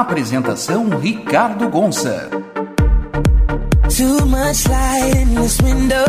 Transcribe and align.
Apresentação 0.00 0.88
Ricardo 0.98 1.68
Gonça. 1.68 2.30
Too 3.94 4.24
much 4.24 4.66
light 4.66 5.14
in 5.14 5.34
this 5.34 5.60
window. 5.60 6.06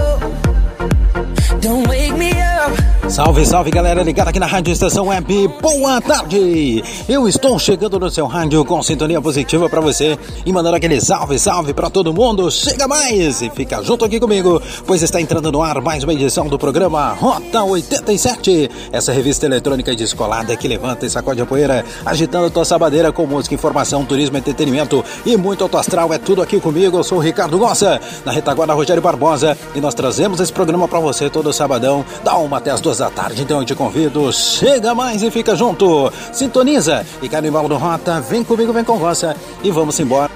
Don't 1.59 1.85
wake 1.89 2.13
me 2.13 2.31
up. 2.31 2.90
Salve, 3.11 3.45
salve 3.45 3.69
galera 3.71 4.01
ligada 4.03 4.29
aqui 4.29 4.39
na 4.39 4.45
Rádio 4.45 4.71
Estação 4.71 5.07
Web. 5.07 5.49
Boa 5.61 5.99
tarde! 5.99 6.81
Eu 7.09 7.27
estou 7.27 7.59
chegando 7.59 7.99
no 7.99 8.09
seu 8.09 8.25
rádio 8.25 8.63
com 8.63 8.81
sintonia 8.81 9.21
positiva 9.21 9.69
para 9.69 9.81
você 9.81 10.17
e 10.45 10.53
mandando 10.53 10.77
aquele 10.77 11.01
salve, 11.01 11.37
salve 11.37 11.73
para 11.73 11.89
todo 11.89 12.13
mundo. 12.13 12.49
Chega 12.49 12.87
mais 12.87 13.41
e 13.41 13.49
fica 13.49 13.83
junto 13.83 14.05
aqui 14.05 14.17
comigo, 14.17 14.61
pois 14.87 15.01
está 15.01 15.19
entrando 15.19 15.51
no 15.51 15.61
ar 15.61 15.81
mais 15.81 16.05
uma 16.05 16.13
edição 16.13 16.47
do 16.47 16.57
programa 16.57 17.11
Rota 17.11 17.61
87. 17.65 18.71
Essa 18.93 19.11
revista 19.11 19.45
eletrônica 19.45 19.93
descolada 19.93 20.55
que 20.55 20.65
levanta 20.65 21.05
e 21.05 21.09
sacode 21.09 21.41
a 21.41 21.45
poeira, 21.45 21.83
agitando 22.05 22.49
tua 22.49 22.63
sabadeira 22.63 23.11
com 23.11 23.25
música, 23.25 23.53
informação, 23.53 24.05
turismo, 24.05 24.37
entretenimento 24.37 25.03
e 25.25 25.35
muito 25.35 25.65
alto 25.65 25.77
astral. 25.77 26.13
É 26.13 26.17
tudo 26.17 26.41
aqui 26.41 26.61
comigo. 26.61 26.97
Eu 26.97 27.03
sou 27.03 27.17
o 27.17 27.21
Ricardo 27.21 27.59
Gossa, 27.59 27.99
na 28.23 28.31
retaguarda 28.31 28.73
Rogério 28.73 29.01
Barbosa 29.01 29.57
e 29.75 29.81
nós 29.81 29.93
trazemos 29.93 30.39
esse 30.39 30.53
programa 30.53 30.87
para 30.87 31.01
você 31.01 31.29
todo 31.29 31.51
sabadão, 31.51 32.05
da 32.23 32.37
uma 32.37 32.57
até 32.57 32.71
as 32.71 32.79
duas 32.79 33.00
da 33.01 33.09
tarde, 33.09 33.41
então 33.41 33.59
eu 33.59 33.65
te 33.65 33.73
convido, 33.73 34.31
chega 34.31 34.93
mais 34.93 35.23
e 35.23 35.31
fica 35.31 35.55
junto. 35.55 36.13
Sintoniza 36.31 37.03
e 37.19 37.27
Carnival 37.27 37.67
do 37.67 37.75
Rota, 37.75 38.21
vem 38.21 38.43
comigo, 38.43 38.71
vem 38.71 38.83
com 38.83 38.97
você 38.97 39.33
e 39.63 39.71
vamos 39.71 39.99
embora. 39.99 40.29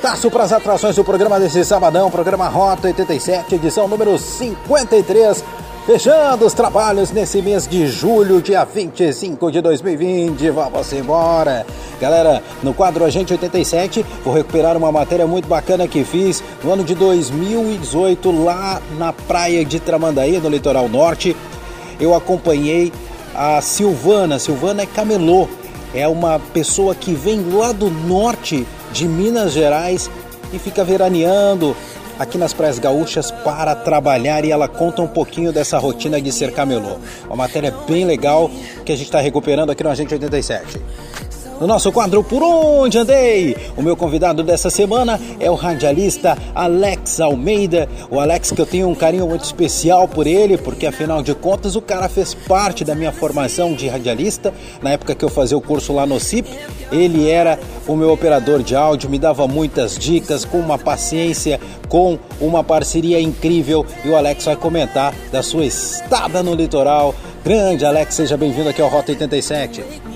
Taço 0.00 0.30
para 0.30 0.44
as 0.44 0.52
atrações 0.52 0.94
do 0.94 1.02
programa 1.02 1.40
desse 1.40 1.64
sabadão, 1.64 2.12
programa 2.12 2.46
Rota 2.46 2.86
87, 2.86 3.56
edição 3.56 3.88
número 3.88 4.16
53. 4.16 5.42
Fechando 5.84 6.46
os 6.46 6.54
trabalhos 6.54 7.10
nesse 7.10 7.42
mês 7.42 7.66
de 7.66 7.88
julho, 7.88 8.40
dia 8.40 8.64
25 8.64 9.50
de 9.50 9.60
2020. 9.60 10.48
Vamos 10.50 10.92
embora. 10.92 11.66
Galera, 12.00 12.40
no 12.62 12.72
quadro 12.72 13.04
Agente 13.04 13.32
87, 13.32 14.06
vou 14.24 14.32
recuperar 14.32 14.76
uma 14.76 14.92
matéria 14.92 15.26
muito 15.26 15.48
bacana 15.48 15.88
que 15.88 16.04
fiz 16.04 16.40
no 16.62 16.72
ano 16.72 16.84
de 16.84 16.94
2018, 16.94 18.44
lá 18.44 18.80
na 18.96 19.12
praia 19.12 19.64
de 19.64 19.80
Tramandaí, 19.80 20.38
no 20.38 20.48
litoral 20.48 20.88
norte 20.88 21.36
eu 22.00 22.14
acompanhei 22.14 22.92
a 23.34 23.60
Silvana. 23.60 24.38
Silvana 24.38 24.82
é 24.82 24.86
camelô, 24.86 25.48
é 25.94 26.06
uma 26.06 26.38
pessoa 26.38 26.94
que 26.94 27.12
vem 27.12 27.40
lá 27.52 27.72
do 27.72 27.90
norte 27.90 28.66
de 28.92 29.06
Minas 29.06 29.52
Gerais 29.52 30.10
e 30.52 30.58
fica 30.58 30.84
veraneando 30.84 31.74
aqui 32.18 32.38
nas 32.38 32.52
Praias 32.52 32.78
Gaúchas 32.78 33.30
para 33.30 33.74
trabalhar 33.74 34.44
e 34.44 34.50
ela 34.50 34.68
conta 34.68 35.02
um 35.02 35.08
pouquinho 35.08 35.52
dessa 35.52 35.78
rotina 35.78 36.20
de 36.20 36.30
ser 36.30 36.52
camelô. 36.52 36.98
Uma 37.26 37.36
matéria 37.36 37.74
bem 37.86 38.04
legal 38.04 38.50
que 38.84 38.92
a 38.92 38.96
gente 38.96 39.06
está 39.06 39.20
recuperando 39.20 39.70
aqui 39.70 39.82
no 39.82 39.90
Agente 39.90 40.14
87. 40.14 40.80
No 41.62 41.68
nosso 41.68 41.92
quadro 41.92 42.24
Por 42.24 42.42
Onde 42.42 42.98
Andei, 42.98 43.56
o 43.76 43.82
meu 43.82 43.96
convidado 43.96 44.42
dessa 44.42 44.68
semana 44.68 45.20
é 45.38 45.48
o 45.48 45.54
radialista 45.54 46.36
Alex 46.52 47.20
Almeida. 47.20 47.88
O 48.10 48.18
Alex 48.18 48.50
que 48.50 48.60
eu 48.60 48.66
tenho 48.66 48.88
um 48.88 48.96
carinho 48.96 49.28
muito 49.28 49.44
especial 49.44 50.08
por 50.08 50.26
ele, 50.26 50.58
porque 50.58 50.88
afinal 50.88 51.22
de 51.22 51.32
contas 51.36 51.76
o 51.76 51.80
cara 51.80 52.08
fez 52.08 52.34
parte 52.34 52.84
da 52.84 52.96
minha 52.96 53.12
formação 53.12 53.74
de 53.74 53.86
radialista. 53.86 54.52
Na 54.82 54.90
época 54.90 55.14
que 55.14 55.24
eu 55.24 55.28
fazia 55.28 55.56
o 55.56 55.60
curso 55.60 55.92
lá 55.92 56.04
no 56.04 56.18
CIP, 56.18 56.50
ele 56.90 57.30
era 57.30 57.56
o 57.86 57.94
meu 57.94 58.10
operador 58.10 58.60
de 58.60 58.74
áudio, 58.74 59.08
me 59.08 59.20
dava 59.20 59.46
muitas 59.46 59.96
dicas, 59.96 60.44
com 60.44 60.58
uma 60.58 60.78
paciência, 60.80 61.60
com 61.88 62.18
uma 62.40 62.64
parceria 62.64 63.20
incrível. 63.20 63.86
E 64.04 64.08
o 64.08 64.16
Alex 64.16 64.46
vai 64.46 64.56
comentar 64.56 65.14
da 65.30 65.44
sua 65.44 65.64
estada 65.64 66.42
no 66.42 66.56
litoral. 66.56 67.14
Grande 67.44 67.84
Alex, 67.84 68.16
seja 68.16 68.36
bem-vindo 68.36 68.68
aqui 68.68 68.82
ao 68.82 68.88
Rota 68.88 69.12
87. 69.12 70.11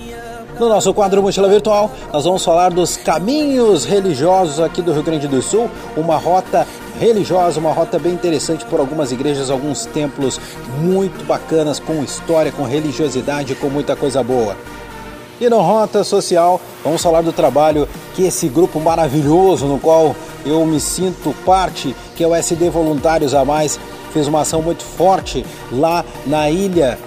No 0.59 0.67
nosso 0.69 0.91
quadro 0.91 1.21
Mochila 1.21 1.47
Virtual, 1.47 1.91
nós 2.11 2.23
vamos 2.23 2.43
falar 2.43 2.71
dos 2.71 2.97
caminhos 2.97 3.85
religiosos 3.85 4.59
aqui 4.59 4.81
do 4.81 4.91
Rio 4.91 5.03
Grande 5.03 5.27
do 5.27 5.39
Sul, 5.39 5.69
uma 5.95 6.17
rota 6.17 6.65
religiosa, 6.99 7.59
uma 7.59 7.71
rota 7.71 7.99
bem 7.99 8.13
interessante 8.13 8.65
por 8.65 8.79
algumas 8.79 9.11
igrejas, 9.11 9.51
alguns 9.51 9.85
templos 9.85 10.41
muito 10.81 11.23
bacanas, 11.25 11.79
com 11.79 12.03
história, 12.03 12.51
com 12.51 12.63
religiosidade, 12.63 13.53
com 13.53 13.67
muita 13.67 13.95
coisa 13.95 14.23
boa. 14.23 14.57
E 15.39 15.47
no 15.47 15.61
Rota 15.61 16.03
Social, 16.03 16.59
vamos 16.83 17.03
falar 17.03 17.21
do 17.21 17.31
trabalho 17.31 17.87
que 18.15 18.23
esse 18.23 18.47
grupo 18.47 18.79
maravilhoso, 18.79 19.67
no 19.67 19.77
qual 19.77 20.15
eu 20.43 20.65
me 20.65 20.79
sinto 20.79 21.35
parte, 21.45 21.95
que 22.15 22.23
é 22.23 22.27
o 22.27 22.33
SD 22.33 22.71
Voluntários 22.71 23.35
a 23.35 23.45
Mais, 23.45 23.79
fez 24.11 24.27
uma 24.27 24.41
ação 24.41 24.63
muito 24.63 24.81
forte 24.81 25.45
lá 25.71 26.03
na 26.25 26.49
Ilha 26.49 26.97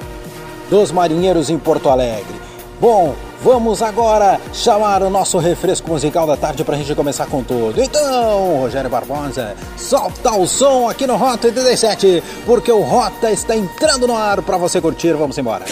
dos 0.71 0.93
Marinheiros 0.93 1.51
em 1.51 1.59
Porto 1.59 1.89
Alegre. 1.89 2.41
Bom, 2.81 3.17
Vamos 3.43 3.81
agora 3.81 4.39
chamar 4.53 5.03
o 5.03 5.09
nosso 5.09 5.39
refresco 5.39 5.89
musical 5.89 6.27
da 6.27 6.37
tarde 6.37 6.63
para 6.63 6.75
a 6.75 6.79
gente 6.79 6.95
começar 6.95 7.27
com 7.27 7.43
tudo. 7.43 7.83
Então, 7.83 8.59
Rogério 8.61 8.91
Barbosa, 8.91 9.57
solta 9.79 10.33
o 10.33 10.47
som 10.47 10.89
aqui 10.89 11.07
no 11.07 11.17
Rota 11.17 11.47
87, 11.47 12.23
porque 12.45 12.71
o 12.71 12.81
Rota 12.81 13.31
está 13.31 13.57
entrando 13.57 14.07
no 14.07 14.17
ar 14.17 14.43
para 14.43 14.59
você 14.59 14.81
curtir. 14.81 15.15
Vamos 15.15 15.39
embora. 15.39 15.65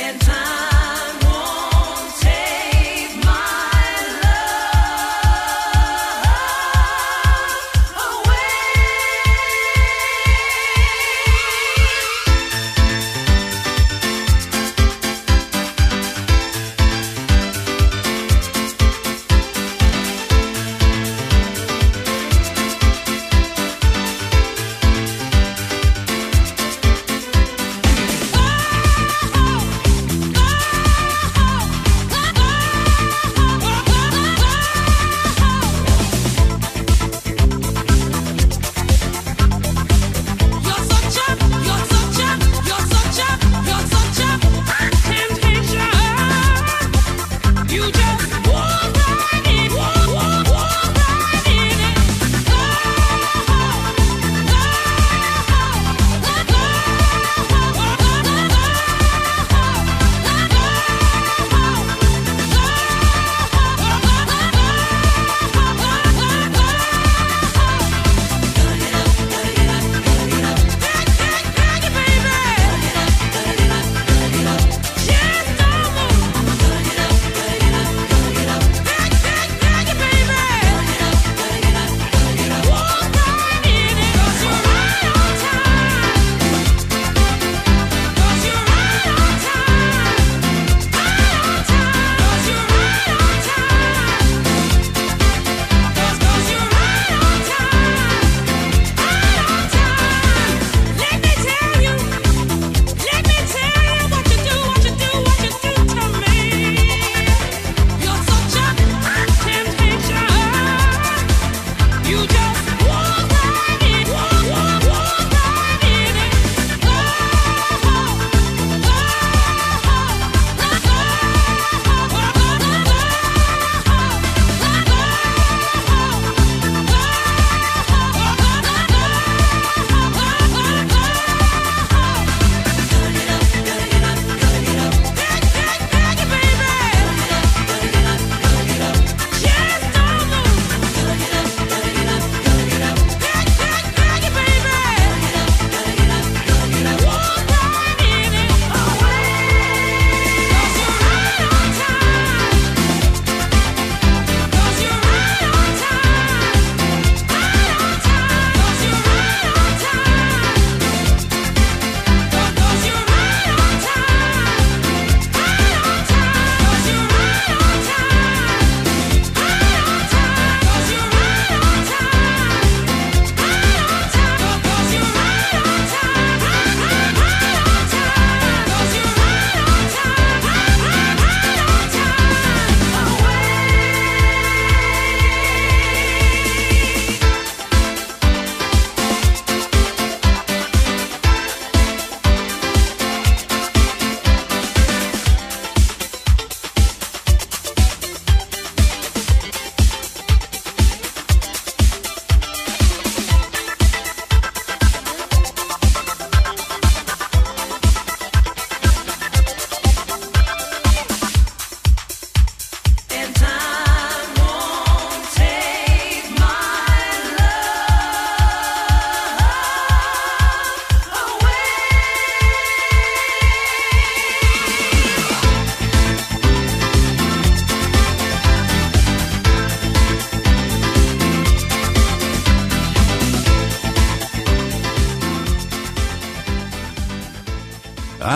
Gonna 0.00 0.79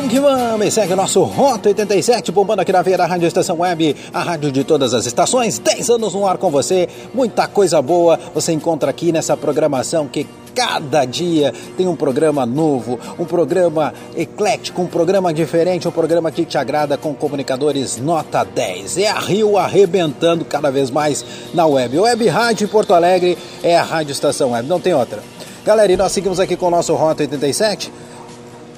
Vamos 0.00 0.14
que 0.14 0.20
vamos! 0.20 0.66
E 0.66 0.70
segue 0.70 0.94
o 0.94 0.96
nosso 0.96 1.22
Rota 1.24 1.68
87, 1.68 2.32
bombando 2.32 2.62
aqui 2.62 2.72
na 2.72 2.80
veia 2.80 2.96
da 2.96 3.04
Rádio 3.04 3.26
Estação 3.26 3.60
Web, 3.60 3.94
a 4.14 4.22
rádio 4.22 4.50
de 4.50 4.64
todas 4.64 4.94
as 4.94 5.04
estações. 5.04 5.58
10 5.58 5.90
anos 5.90 6.14
no 6.14 6.26
ar 6.26 6.38
com 6.38 6.50
você, 6.50 6.88
muita 7.12 7.46
coisa 7.46 7.82
boa 7.82 8.18
você 8.34 8.50
encontra 8.50 8.88
aqui 8.88 9.12
nessa 9.12 9.36
programação 9.36 10.08
que 10.08 10.26
cada 10.54 11.04
dia 11.04 11.52
tem 11.76 11.86
um 11.86 11.94
programa 11.94 12.46
novo, 12.46 12.98
um 13.18 13.26
programa 13.26 13.92
eclético, 14.16 14.80
um 14.80 14.86
programa 14.86 15.34
diferente, 15.34 15.86
um 15.86 15.92
programa 15.92 16.30
que 16.30 16.46
te 16.46 16.56
agrada 16.56 16.96
com 16.96 17.12
comunicadores 17.12 17.98
nota 17.98 18.42
10. 18.42 18.96
É 18.96 19.08
a 19.08 19.18
Rio 19.18 19.58
arrebentando 19.58 20.46
cada 20.46 20.70
vez 20.70 20.90
mais 20.90 21.22
na 21.52 21.66
web. 21.66 21.98
Web 21.98 22.26
Rádio 22.26 22.68
Porto 22.68 22.94
Alegre 22.94 23.36
é 23.62 23.76
a 23.76 23.82
Rádio 23.82 24.12
Estação 24.12 24.52
Web, 24.52 24.66
não 24.66 24.80
tem 24.80 24.94
outra. 24.94 25.22
Galera, 25.62 25.92
e 25.92 25.96
nós 25.98 26.12
seguimos 26.12 26.40
aqui 26.40 26.56
com 26.56 26.68
o 26.68 26.70
nosso 26.70 26.94
Rota 26.94 27.22
87 27.22 27.92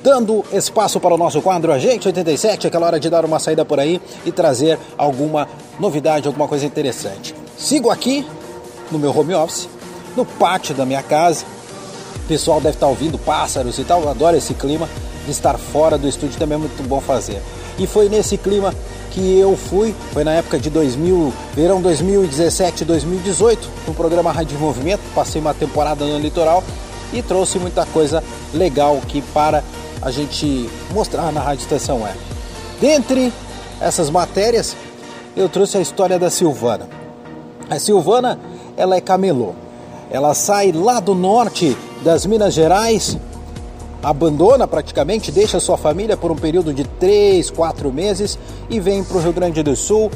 dando 0.02 0.44
espaço 0.52 0.99
para 0.99 1.14
o 1.14 1.19
nosso 1.19 1.40
quadro 1.40 1.72
Agente 1.72 2.08
87, 2.08 2.66
aquela 2.66 2.87
hora 2.87 3.00
de 3.00 3.08
dar 3.08 3.25
uma 3.25 3.38
saída 3.38 3.64
por 3.64 3.78
aí 3.78 4.00
e 4.26 4.32
trazer 4.32 4.78
alguma 4.99 5.49
novidade, 5.78 6.26
alguma 6.26 6.49
coisa 6.49 6.66
interessante. 6.66 7.34
Sigo 7.56 7.90
aqui 7.90 8.26
no 8.90 8.99
meu 8.99 9.16
home 9.16 9.34
office, 9.34 9.69
no 10.16 10.25
pátio 10.25 10.75
da 10.75 10.84
minha 10.84 11.02
casa. 11.02 11.44
O 12.16 12.28
pessoal 12.28 12.60
deve 12.60 12.76
estar 12.76 12.88
ouvindo 12.88 13.19
pássaros 13.19 13.78
e 13.78 13.84
tal, 13.84 14.02
eu 14.02 14.08
adoro 14.08 14.37
esse 14.37 14.54
clima 14.54 14.88
de 15.25 15.31
estar 15.31 15.56
fora 15.56 15.96
do 15.96 16.08
estúdio, 16.08 16.38
também 16.38 16.56
é 16.56 16.58
muito 16.58 16.82
bom 16.88 17.00
fazer. 17.00 17.40
E 17.78 17.87
foi 17.87 18.08
nesse 18.08 18.37
clima 18.37 18.75
que 19.12 19.38
eu 19.38 19.56
fui, 19.56 19.94
foi 20.12 20.25
na 20.25 20.32
época 20.32 20.58
de 20.58 20.70
2000, 20.70 21.32
verão 21.54 21.81
2017, 21.81 22.84
2018, 22.84 23.69
no 23.87 23.94
programa 23.94 24.32
Rádio 24.32 24.58
Movimento, 24.58 25.00
passei 25.14 25.40
uma 25.40 25.54
temporada 25.54 26.04
no 26.04 26.19
litoral 26.19 26.62
e 27.12 27.22
trouxe 27.22 27.58
muita 27.58 27.84
coisa 27.87 28.22
legal 28.54 28.99
aqui 29.02 29.22
para 29.34 29.62
a 30.02 30.10
gente 30.10 30.69
mostrar 30.93 31.32
na 31.32 31.40
Rádio 31.40 31.62
Estação 31.62 32.02
Web. 32.02 32.19
Dentre 32.81 33.32
essas 33.81 34.10
matérias, 34.10 34.76
eu 35.37 35.49
trouxe 35.49 35.78
a 35.78 35.80
história 35.80 36.18
da 36.18 36.28
Silvana. 36.28 36.88
A 37.71 37.78
Silvana, 37.78 38.38
ela 38.76 38.97
é 38.97 39.00
camelô. 39.00 39.54
Ela 40.11 40.35
sai 40.35 40.73
lá 40.73 41.00
do 41.00 41.14
norte 41.14 41.76
das 42.02 42.26
Minas 42.26 42.52
Gerais, 42.52 43.16
abandona 44.02 44.66
praticamente, 44.66 45.30
deixa 45.30 45.61
sua 45.61 45.78
família 45.78 46.16
por 46.16 46.32
um 46.32 46.37
período 46.37 46.75
de 46.75 46.85
3, 46.85 47.50
4 47.50 47.92
meses 47.92 48.38
e 48.68 48.80
vem 48.80 49.04
para 49.04 49.16
o 49.16 49.21
Rio 49.21 49.32
Grande 49.32 49.62
do 49.62 49.76
Sul. 49.76 50.11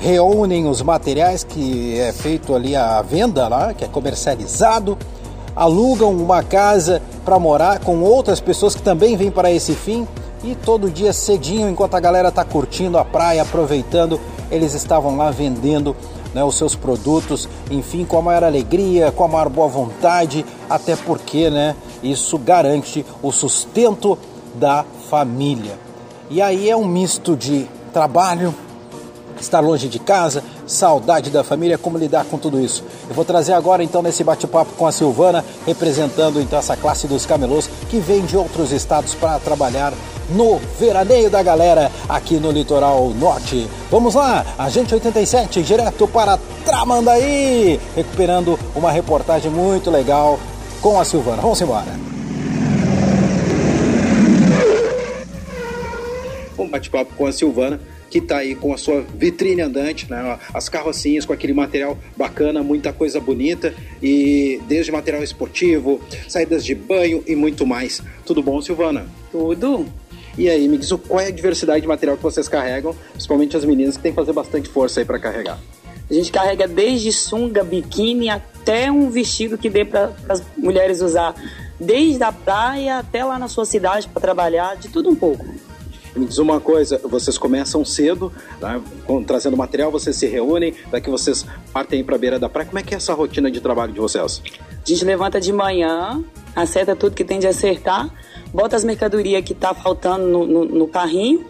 Reúnem 0.00 0.66
os 0.66 0.80
materiais 0.80 1.44
que 1.44 1.98
é 1.98 2.12
feito 2.12 2.54
ali 2.54 2.74
a 2.74 3.02
venda 3.02 3.46
lá, 3.46 3.74
que 3.74 3.84
é 3.84 3.88
comercializado 3.88 4.96
alugam 5.58 6.12
uma 6.12 6.40
casa 6.40 7.02
para 7.24 7.36
morar 7.36 7.80
com 7.80 8.00
outras 8.00 8.40
pessoas 8.40 8.76
que 8.76 8.80
também 8.80 9.16
vêm 9.16 9.28
para 9.28 9.50
esse 9.50 9.74
fim. 9.74 10.06
E 10.44 10.54
todo 10.54 10.88
dia 10.88 11.12
cedinho, 11.12 11.68
enquanto 11.68 11.96
a 11.96 12.00
galera 12.00 12.28
está 12.28 12.44
curtindo 12.44 12.96
a 12.96 13.04
praia, 13.04 13.42
aproveitando, 13.42 14.20
eles 14.52 14.72
estavam 14.72 15.16
lá 15.16 15.32
vendendo 15.32 15.96
né, 16.32 16.44
os 16.44 16.56
seus 16.56 16.76
produtos, 16.76 17.48
enfim, 17.72 18.04
com 18.04 18.16
a 18.18 18.22
maior 18.22 18.44
alegria, 18.44 19.10
com 19.10 19.24
a 19.24 19.28
maior 19.28 19.48
boa 19.48 19.66
vontade, 19.66 20.46
até 20.70 20.94
porque 20.94 21.50
né, 21.50 21.74
isso 22.04 22.38
garante 22.38 23.04
o 23.20 23.32
sustento 23.32 24.16
da 24.54 24.84
família. 25.10 25.76
E 26.30 26.40
aí 26.40 26.70
é 26.70 26.76
um 26.76 26.86
misto 26.86 27.34
de 27.34 27.66
trabalho, 27.92 28.54
estar 29.42 29.60
longe 29.60 29.88
de 29.88 29.98
casa, 29.98 30.42
saudade 30.66 31.30
da 31.30 31.42
família, 31.44 31.78
como 31.78 31.98
lidar 31.98 32.24
com 32.24 32.38
tudo 32.38 32.60
isso. 32.60 32.84
Eu 33.08 33.14
vou 33.14 33.24
trazer 33.24 33.52
agora 33.52 33.82
então 33.82 34.02
nesse 34.02 34.22
bate-papo 34.24 34.72
com 34.76 34.86
a 34.86 34.92
Silvana, 34.92 35.44
representando 35.66 36.40
então 36.40 36.58
essa 36.58 36.76
classe 36.76 37.06
dos 37.06 37.26
camelôs 37.26 37.68
que 37.88 37.98
vem 37.98 38.24
de 38.24 38.36
outros 38.36 38.72
estados 38.72 39.14
para 39.14 39.38
trabalhar 39.38 39.92
no 40.30 40.58
veraneio 40.78 41.30
da 41.30 41.42
galera 41.42 41.90
aqui 42.08 42.36
no 42.36 42.50
litoral 42.50 43.10
norte. 43.10 43.68
Vamos 43.90 44.14
lá, 44.14 44.44
Agente 44.58 44.94
87, 44.94 45.62
direto 45.62 46.06
para 46.06 46.38
Tramandaí, 46.64 47.80
recuperando 47.94 48.58
uma 48.74 48.90
reportagem 48.90 49.50
muito 49.50 49.90
legal 49.90 50.38
com 50.80 51.00
a 51.00 51.04
Silvana. 51.04 51.42
Vamos 51.42 51.60
embora. 51.60 52.08
Um 56.58 56.68
bate-papo 56.68 57.14
com 57.14 57.26
a 57.26 57.32
Silvana 57.32 57.80
que 58.10 58.18
está 58.18 58.38
aí 58.38 58.54
com 58.54 58.72
a 58.72 58.78
sua 58.78 59.02
vitrine 59.02 59.62
andante, 59.62 60.10
né? 60.10 60.38
as 60.52 60.68
carrocinhas 60.68 61.24
com 61.24 61.32
aquele 61.32 61.52
material 61.52 61.98
bacana, 62.16 62.62
muita 62.62 62.92
coisa 62.92 63.20
bonita 63.20 63.74
e 64.02 64.60
desde 64.66 64.90
material 64.90 65.22
esportivo, 65.22 66.00
saídas 66.28 66.64
de 66.64 66.74
banho 66.74 67.22
e 67.26 67.36
muito 67.36 67.66
mais. 67.66 68.02
Tudo 68.24 68.42
bom, 68.42 68.60
Silvana? 68.60 69.06
Tudo. 69.30 69.86
E 70.36 70.48
aí, 70.48 70.68
me 70.68 70.78
diz 70.78 70.92
qual 70.92 71.20
é 71.20 71.26
a 71.26 71.30
diversidade 71.32 71.80
de 71.80 71.88
material 71.88 72.16
que 72.16 72.22
vocês 72.22 72.48
carregam, 72.48 72.94
principalmente 73.12 73.56
as 73.56 73.64
meninas 73.64 73.96
que 73.96 74.02
têm 74.04 74.12
que 74.12 74.16
fazer 74.16 74.32
bastante 74.32 74.68
força 74.68 75.00
aí 75.00 75.04
para 75.04 75.18
carregar. 75.18 75.58
A 76.08 76.14
gente 76.14 76.30
carrega 76.32 76.66
desde 76.66 77.12
sunga, 77.12 77.62
biquíni 77.62 78.30
até 78.30 78.90
um 78.90 79.10
vestido 79.10 79.58
que 79.58 79.68
dê 79.68 79.84
para 79.84 80.12
as 80.28 80.42
mulheres 80.56 81.02
usar, 81.02 81.34
desde 81.78 82.22
a 82.22 82.32
praia 82.32 82.98
até 82.98 83.24
lá 83.24 83.38
na 83.38 83.48
sua 83.48 83.64
cidade 83.64 84.08
para 84.08 84.20
trabalhar, 84.22 84.76
de 84.76 84.88
tudo 84.88 85.10
um 85.10 85.14
pouco. 85.14 85.44
Me 86.18 86.26
diz 86.26 86.38
uma 86.38 86.60
coisa, 86.60 86.98
vocês 87.04 87.38
começam 87.38 87.84
cedo, 87.84 88.32
né, 88.60 88.80
trazendo 89.24 89.56
material, 89.56 89.90
vocês 89.92 90.16
se 90.16 90.26
reúnem, 90.26 90.74
daqui 90.90 91.08
vocês 91.08 91.46
partem 91.72 92.02
para 92.02 92.16
a 92.16 92.18
beira 92.18 92.38
da 92.40 92.48
praia. 92.48 92.66
Como 92.66 92.78
é 92.78 92.82
que 92.82 92.92
é 92.92 92.96
essa 92.96 93.14
rotina 93.14 93.48
de 93.48 93.60
trabalho 93.60 93.92
de 93.92 94.00
vocês? 94.00 94.42
A 94.68 94.88
gente 94.88 95.04
levanta 95.04 95.40
de 95.40 95.52
manhã, 95.52 96.24
acerta 96.56 96.96
tudo 96.96 97.14
que 97.14 97.22
tem 97.22 97.38
de 97.38 97.46
acertar, 97.46 98.10
bota 98.52 98.74
as 98.74 98.82
mercadorias 98.82 99.44
que 99.44 99.54
tá 99.54 99.72
faltando 99.72 100.26
no, 100.26 100.44
no, 100.44 100.64
no 100.64 100.88
carrinho, 100.88 101.46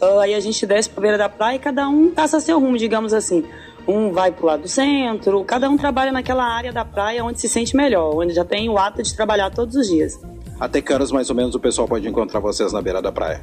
uh, 0.00 0.18
aí 0.18 0.34
a 0.34 0.40
gente 0.40 0.66
desce 0.66 0.90
para 0.90 1.00
a 1.00 1.02
beira 1.02 1.18
da 1.18 1.28
praia 1.30 1.56
e 1.56 1.58
cada 1.58 1.88
um 1.88 2.10
passa 2.10 2.38
seu 2.38 2.60
rumo, 2.60 2.76
digamos 2.76 3.14
assim. 3.14 3.44
Um 3.88 4.12
vai 4.12 4.30
para 4.30 4.44
o 4.44 4.46
lado 4.46 4.62
do 4.62 4.68
centro, 4.68 5.42
cada 5.44 5.70
um 5.70 5.76
trabalha 5.76 6.12
naquela 6.12 6.44
área 6.44 6.70
da 6.70 6.84
praia 6.84 7.24
onde 7.24 7.40
se 7.40 7.48
sente 7.48 7.74
melhor, 7.74 8.14
onde 8.14 8.34
já 8.34 8.44
tem 8.44 8.68
o 8.68 8.76
ato 8.76 9.02
de 9.02 9.14
trabalhar 9.16 9.50
todos 9.50 9.74
os 9.74 9.88
dias. 9.88 10.20
Até 10.60 10.80
que 10.80 10.92
horas 10.92 11.10
mais 11.10 11.30
ou 11.30 11.34
menos 11.34 11.54
o 11.54 11.58
pessoal 11.58 11.88
pode 11.88 12.06
encontrar 12.06 12.38
vocês 12.40 12.72
na 12.72 12.82
beira 12.82 13.00
da 13.00 13.10
praia? 13.10 13.42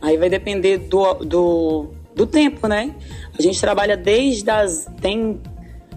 Aí 0.00 0.16
vai 0.16 0.30
depender 0.30 0.78
do, 0.78 1.14
do, 1.14 1.86
do 2.14 2.26
tempo, 2.26 2.66
né? 2.66 2.94
A 3.38 3.42
gente 3.42 3.60
trabalha 3.60 3.96
desde 3.96 4.48
as. 4.50 4.86
Tem 5.00 5.40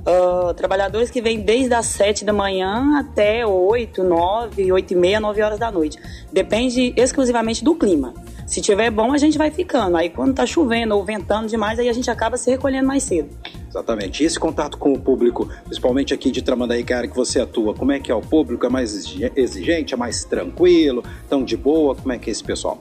uh, 0.04 0.54
trabalhadores 0.54 1.10
que 1.10 1.22
vêm 1.22 1.40
desde 1.40 1.74
as 1.74 1.86
7 1.88 2.26
da 2.26 2.34
manhã 2.34 3.00
até 3.00 3.46
8, 3.46 4.04
9, 4.04 4.72
8 4.72 4.92
e 4.92 4.96
meia, 4.96 5.20
9 5.20 5.42
horas 5.42 5.60
da 5.60 5.72
noite. 5.72 5.98
Depende 6.32 6.94
exclusivamente 6.96 7.64
do 7.64 7.76
clima. 7.76 8.14
Se 8.46 8.62
tiver 8.62 8.92
bom, 8.92 9.14
a 9.14 9.18
gente 9.18 9.38
vai 9.38 9.50
ficando. 9.50 9.96
Aí 9.96 10.10
quando 10.10 10.36
tá 10.36 10.46
chovendo 10.46 10.96
ou 10.96 11.04
ventando 11.04 11.48
demais, 11.48 11.80
aí 11.80 11.90
a 11.90 11.94
gente 11.94 12.12
acaba 12.12 12.38
se 12.38 12.52
recolhendo 12.52 12.88
mais 12.88 13.04
cedo. 13.04 13.30
Exatamente. 13.70 14.22
E 14.22 14.26
esse 14.26 14.40
contato 14.40 14.78
com 14.78 14.94
o 14.94 15.00
público, 15.00 15.50
principalmente 15.64 16.14
aqui 16.14 16.30
de 16.30 16.42
Tramandaí, 16.42 16.84
que 16.84 16.94
a 16.94 16.98
área 16.98 17.10
que 17.10 17.16
você 17.16 17.40
atua, 17.40 17.74
como 17.74 17.92
é 17.92 18.00
que 18.00 18.12
é 18.12 18.16
o 18.16 18.22
público? 18.22 18.66
É 18.66 18.70
mais 18.70 18.94
exigente, 19.36 19.94
é 19.94 19.98
mais 19.98 20.24
tranquilo, 20.24 21.04
tão 21.30 21.44
de 21.44 21.58
boa? 21.58 21.96
Como 21.96 22.12
é 22.12 22.18
que 22.20 22.30
é 22.30 22.32
esse 22.32 22.44
pessoal? 22.44 22.78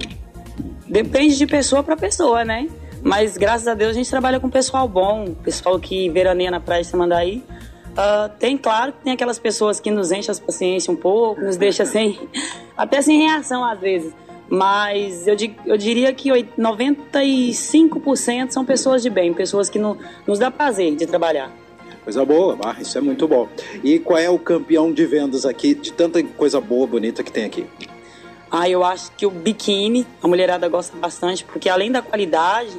Depende 0.87 1.37
de 1.37 1.47
pessoa 1.47 1.83
para 1.83 1.97
pessoa, 1.97 2.45
né? 2.45 2.69
Mas 3.03 3.37
graças 3.37 3.67
a 3.67 3.75
Deus 3.75 3.91
a 3.91 3.95
gente 3.95 4.09
trabalha 4.09 4.39
com 4.39 4.49
pessoal 4.49 4.87
bom, 4.87 5.35
pessoal 5.43 5.77
que 5.79 6.09
veraneia 6.11 6.51
na 6.51 6.61
praia 6.61 6.83
de 6.83 6.89
Samandaí. 6.89 7.43
Uh, 7.93 8.29
tem, 8.39 8.57
claro, 8.57 8.93
tem 9.05 9.13
aquelas 9.13 9.39
pessoas 9.39 9.79
que 9.81 9.91
nos 9.91 10.11
enchem 10.13 10.31
as 10.31 10.41
paciência 10.41 10.91
um 10.93 10.97
pouco, 10.97 11.41
nos 11.41 11.57
deixa 11.57 11.85
sem, 11.85 12.19
até 12.77 13.03
sem 13.03 13.23
reação 13.23 13.65
às 13.65 13.81
vezes. 13.81 14.15
Mas 14.49 15.27
eu, 15.27 15.35
eu 15.67 15.77
diria 15.77 16.13
que 16.13 16.31
95% 16.31 18.51
são 18.51 18.65
pessoas 18.65 19.03
de 19.03 19.11
bem, 19.11 19.35
pessoas 19.35 19.69
que 19.69 19.79
no, 19.79 19.99
nos 20.27 20.39
dá 20.39 20.51
prazer 20.51 20.95
de 20.95 21.07
trabalhar. 21.07 21.51
Coisa 22.05 22.25
boa, 22.25 22.59
ah, 22.65 22.77
isso 22.81 22.97
é 22.99 23.01
muito 23.01 23.29
bom. 23.29 23.49
E 23.83 23.99
qual 23.99 24.19
é 24.19 24.29
o 24.29 24.39
campeão 24.39 24.93
de 24.93 25.07
vendas 25.07 25.47
aqui, 25.47 25.75
de 25.75 25.93
tanta 25.93 26.23
coisa 26.23 26.61
boa, 26.61 26.87
bonita 26.87 27.23
que 27.23 27.33
tem 27.33 27.45
aqui? 27.45 27.65
Ah, 28.55 28.69
eu 28.69 28.85
acho 28.85 29.11
que 29.13 29.25
o 29.25 29.31
biquíni, 29.31 30.07
a 30.23 30.29
mulherada 30.29 30.69
gosta 30.69 30.95
bastante, 30.95 31.43
porque 31.43 31.71
além 31.71 31.91
da 31.91 32.03
qualidade, 32.03 32.77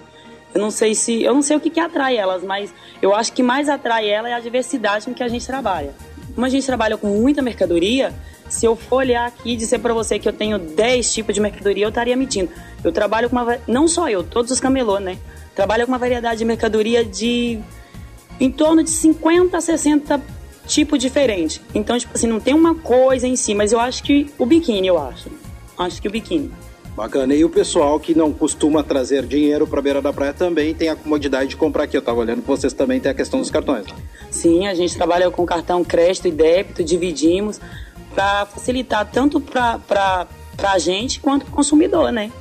eu 0.53 0.61
não 0.61 0.69
sei 0.69 0.93
se. 0.93 1.23
Eu 1.23 1.33
não 1.33 1.41
sei 1.41 1.57
o 1.57 1.59
que, 1.59 1.71
que 1.71 1.79
atrai 1.79 2.15
elas, 2.15 2.43
mas 2.43 2.71
eu 3.01 3.15
acho 3.15 3.33
que 3.33 3.41
mais 3.41 3.67
atrai 3.67 4.07
ela 4.07 4.29
é 4.29 4.33
a 4.33 4.39
diversidade 4.39 5.05
com 5.05 5.15
que 5.15 5.23
a 5.23 5.27
gente 5.27 5.47
trabalha. 5.47 5.95
Como 6.35 6.45
a 6.45 6.49
gente 6.49 6.63
trabalha 6.63 6.95
com 6.95 7.07
muita 7.07 7.41
mercadoria, 7.41 8.13
se 8.47 8.67
eu 8.67 8.75
for 8.75 8.97
olhar 8.97 9.25
aqui 9.25 9.53
e 9.53 9.55
dizer 9.55 9.79
para 9.79 9.95
você 9.95 10.19
que 10.19 10.29
eu 10.29 10.33
tenho 10.33 10.59
10 10.59 11.11
tipos 11.11 11.33
de 11.33 11.41
mercadoria, 11.41 11.85
eu 11.85 11.89
estaria 11.89 12.15
mentindo. 12.15 12.51
Eu 12.83 12.91
trabalho 12.91 13.27
com 13.27 13.35
uma. 13.35 13.57
Não 13.67 13.87
só 13.87 14.07
eu, 14.07 14.23
todos 14.23 14.51
os 14.51 14.59
camelô, 14.59 14.99
né? 14.99 15.17
Trabalho 15.55 15.87
com 15.87 15.91
uma 15.91 15.97
variedade 15.97 16.37
de 16.37 16.45
mercadoria 16.45 17.03
de. 17.03 17.59
em 18.39 18.51
torno 18.51 18.83
de 18.83 18.91
50 18.91 19.57
a 19.57 19.61
60 19.61 20.21
tipos 20.67 20.99
diferentes. 20.99 21.59
Então, 21.73 21.97
tipo 21.97 22.13
assim, 22.13 22.27
não 22.27 22.39
tem 22.39 22.53
uma 22.53 22.75
coisa 22.75 23.27
em 23.27 23.35
si, 23.35 23.55
mas 23.55 23.71
eu 23.71 23.79
acho 23.79 24.03
que 24.03 24.31
o 24.37 24.45
biquíni, 24.45 24.87
eu 24.87 24.99
acho. 25.01 25.29
Acho 25.77 26.01
que 26.01 26.07
o 26.07 26.11
biquíni. 26.11 26.51
Bacana. 26.95 27.33
E 27.33 27.43
o 27.43 27.49
pessoal 27.49 27.99
que 27.99 28.13
não 28.13 28.31
costuma 28.31 28.83
trazer 28.83 29.25
dinheiro 29.25 29.65
para 29.65 29.81
beira 29.81 30.01
da 30.01 30.13
praia 30.13 30.31
também 30.31 30.75
tem 30.75 30.89
a 30.89 30.95
comodidade 30.95 31.49
de 31.49 31.55
comprar 31.55 31.85
aqui. 31.85 31.97
Eu 31.97 31.99
estava 31.99 32.19
olhando 32.19 32.41
que 32.41 32.47
vocês 32.47 32.71
também 32.71 32.99
têm 32.99 33.11
a 33.11 33.15
questão 33.15 33.39
dos 33.39 33.49
cartões. 33.49 33.87
Né? 33.87 33.95
Sim, 34.29 34.67
a 34.67 34.75
gente 34.75 34.95
trabalha 34.95 35.29
com 35.31 35.43
cartão 35.45 35.83
crédito 35.83 36.27
e 36.27 36.31
débito, 36.31 36.83
dividimos 36.83 37.59
para 38.13 38.45
facilitar 38.45 39.09
tanto 39.11 39.41
para 39.41 40.27
a 40.61 40.77
gente 40.77 41.19
quanto 41.19 41.45
para 41.45 41.51
o 41.51 41.55
consumidor, 41.55 42.11
né? 42.11 42.31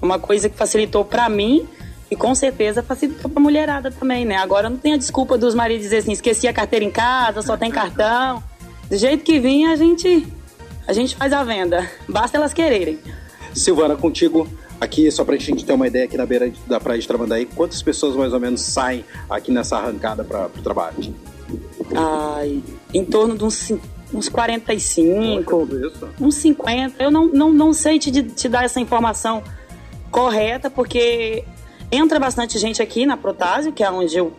Uma 0.00 0.18
coisa 0.20 0.48
que 0.48 0.56
facilitou 0.56 1.04
para 1.04 1.28
mim 1.28 1.66
e 2.08 2.14
com 2.14 2.32
certeza 2.36 2.84
facilitou 2.84 3.28
para 3.28 3.40
a 3.40 3.42
mulherada 3.42 3.90
também, 3.90 4.24
né? 4.24 4.36
Agora 4.36 4.70
não 4.70 4.76
tem 4.76 4.92
a 4.92 4.96
desculpa 4.96 5.36
dos 5.36 5.56
maridos 5.56 5.82
dizer 5.82 5.98
assim, 5.98 6.12
esqueci 6.12 6.46
a 6.46 6.52
carteira 6.52 6.84
em 6.84 6.90
casa, 6.90 7.42
só 7.42 7.56
tem 7.56 7.68
cartão. 7.68 8.40
Do 8.88 8.96
jeito 8.96 9.24
que 9.24 9.40
vinha, 9.40 9.72
a 9.72 9.76
gente 9.76 10.24
a 10.88 10.92
gente 10.94 11.14
faz 11.14 11.34
a 11.34 11.44
venda. 11.44 11.88
Basta 12.08 12.38
elas 12.38 12.54
quererem. 12.54 12.98
Silvana, 13.54 13.94
contigo 13.94 14.48
aqui, 14.80 15.10
só 15.10 15.22
para 15.22 15.34
a 15.34 15.38
gente 15.38 15.64
ter 15.64 15.74
uma 15.74 15.86
ideia 15.86 16.06
aqui 16.06 16.16
na 16.16 16.24
beira 16.24 16.50
da 16.66 16.80
praia 16.80 16.98
de 16.98 17.06
Tramandaí, 17.06 17.44
quantas 17.44 17.82
pessoas 17.82 18.16
mais 18.16 18.32
ou 18.32 18.40
menos 18.40 18.62
saem 18.62 19.04
aqui 19.28 19.52
nessa 19.52 19.76
arrancada 19.76 20.24
para 20.24 20.46
o 20.46 20.62
trabalho? 20.62 21.14
Ai, 21.94 22.62
em 22.94 23.04
torno 23.04 23.36
de 23.36 23.44
uns, 23.44 23.72
uns 24.14 24.30
45, 24.30 25.66
Poxa, 25.66 26.08
uns 26.18 26.36
50. 26.36 27.02
Eu 27.02 27.10
não, 27.10 27.26
não, 27.26 27.52
não 27.52 27.72
sei 27.74 27.98
te, 27.98 28.22
te 28.22 28.48
dar 28.48 28.64
essa 28.64 28.80
informação 28.80 29.42
correta, 30.10 30.70
porque 30.70 31.44
entra 31.92 32.18
bastante 32.18 32.58
gente 32.58 32.80
aqui 32.80 33.04
na 33.04 33.16
Protásio, 33.16 33.72
que 33.72 33.84
é 33.84 33.90
onde 33.90 34.16
eu 34.16 34.32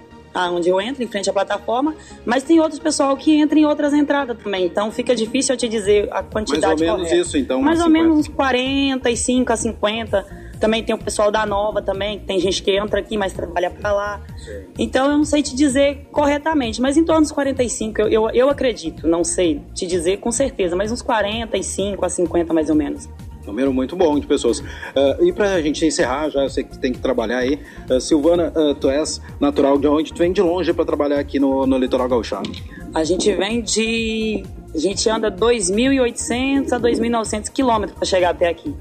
onde 0.47 0.69
eu 0.69 0.79
entro, 0.79 1.03
em 1.03 1.07
frente 1.07 1.29
à 1.29 1.33
plataforma, 1.33 1.95
mas 2.25 2.43
tem 2.43 2.59
outros 2.59 2.79
pessoal 2.79 3.15
que 3.17 3.33
entra 3.33 3.57
em 3.57 3.65
outras 3.65 3.93
entradas 3.93 4.37
também. 4.41 4.65
Então 4.65 4.91
fica 4.91 5.15
difícil 5.15 5.53
eu 5.53 5.57
te 5.57 5.67
dizer 5.67 6.07
a 6.11 6.23
quantidade 6.23 6.81
Mais 6.81 6.81
ou 6.81 6.87
menos 6.87 7.01
correta. 7.09 7.15
isso, 7.27 7.37
então. 7.37 7.61
Mais 7.61 7.79
ou 7.79 7.87
50. 7.87 8.03
menos 8.03 8.19
uns 8.19 8.27
45 8.27 9.53
a 9.53 9.57
50. 9.57 10.49
Também 10.59 10.83
tem 10.83 10.93
o 10.93 10.97
pessoal 10.97 11.31
da 11.31 11.45
Nova 11.45 11.81
também, 11.81 12.19
tem 12.19 12.37
gente 12.37 12.61
que 12.61 12.71
entra 12.77 12.99
aqui, 12.99 13.17
mas 13.17 13.31
trabalha 13.31 13.69
para 13.69 13.93
lá. 13.93 14.21
Sim. 14.37 14.65
Então 14.77 15.09
eu 15.09 15.17
não 15.17 15.23
sei 15.23 15.41
te 15.41 15.55
dizer 15.55 16.07
corretamente, 16.11 16.81
mas 16.81 16.97
em 16.97 17.05
torno 17.05 17.21
dos 17.21 17.31
45 17.31 18.01
eu, 18.01 18.09
eu, 18.09 18.29
eu 18.31 18.49
acredito, 18.49 19.07
não 19.07 19.23
sei 19.23 19.61
te 19.73 19.87
dizer 19.87 20.17
com 20.17 20.31
certeza, 20.31 20.75
mas 20.75 20.91
uns 20.91 21.01
45 21.01 22.05
a 22.05 22.09
50 22.09 22.53
mais 22.53 22.69
ou 22.69 22.75
menos. 22.75 23.07
Número 23.49 23.73
muito 23.73 23.95
bom 23.95 24.19
de 24.19 24.27
pessoas. 24.27 24.59
Uh, 24.59 25.25
e 25.25 25.33
pra 25.33 25.59
gente 25.61 25.85
encerrar, 25.85 26.29
já 26.29 26.47
sei 26.47 26.63
que 26.63 26.77
tem 26.77 26.93
que 26.93 26.99
trabalhar 26.99 27.39
aí. 27.39 27.59
Uh, 27.89 27.99
Silvana, 27.99 28.53
uh, 28.55 28.75
tu 28.75 28.89
és 28.89 29.19
natural 29.39 29.77
de 29.77 29.87
onde? 29.87 30.13
Tu 30.13 30.19
vem 30.19 30.31
de 30.31 30.41
longe 30.41 30.71
para 30.71 30.85
trabalhar 30.85 31.19
aqui 31.19 31.39
no, 31.39 31.65
no 31.65 31.77
litoral 31.77 32.07
gauchano? 32.07 32.51
A 32.93 33.03
gente 33.03 33.33
vem 33.33 33.61
de... 33.61 34.43
A 34.73 34.77
gente 34.77 35.09
anda 35.09 35.31
2.800 35.31 36.71
a 36.71 36.79
2.900 36.79 37.49
quilômetros 37.49 37.97
para 37.97 38.05
chegar 38.05 38.29
até 38.29 38.47
aqui. 38.47 38.73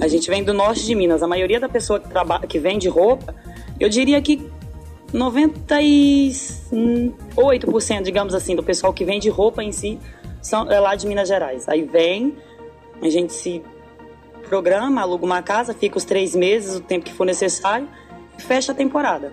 A 0.00 0.06
gente 0.06 0.30
vem 0.30 0.44
do 0.44 0.54
norte 0.54 0.86
de 0.86 0.94
Minas. 0.94 1.24
A 1.24 1.26
maioria 1.26 1.58
da 1.58 1.68
pessoa 1.68 1.98
que, 1.98 2.08
trabalha, 2.08 2.46
que 2.46 2.60
vende 2.60 2.88
roupa, 2.88 3.34
eu 3.80 3.88
diria 3.88 4.22
que 4.22 4.48
98%, 5.12 8.02
digamos 8.02 8.34
assim, 8.34 8.54
do 8.54 8.62
pessoal 8.62 8.92
que 8.92 9.04
vende 9.04 9.28
roupa 9.28 9.60
em 9.62 9.72
si 9.72 9.98
são, 10.40 10.70
é 10.70 10.78
lá 10.80 10.94
de 10.94 11.06
Minas 11.06 11.28
Gerais. 11.28 11.68
Aí 11.68 11.82
vem, 11.82 12.34
a 13.00 13.08
gente 13.08 13.32
se 13.32 13.62
programa, 14.52 15.00
aluga 15.00 15.24
uma 15.24 15.40
casa, 15.40 15.72
fica 15.72 15.96
os 15.96 16.04
três 16.04 16.36
meses, 16.36 16.76
o 16.76 16.80
tempo 16.80 17.06
que 17.06 17.12
for 17.14 17.24
necessário, 17.24 17.88
e 18.38 18.42
fecha 18.42 18.72
a 18.72 18.74
temporada. 18.74 19.32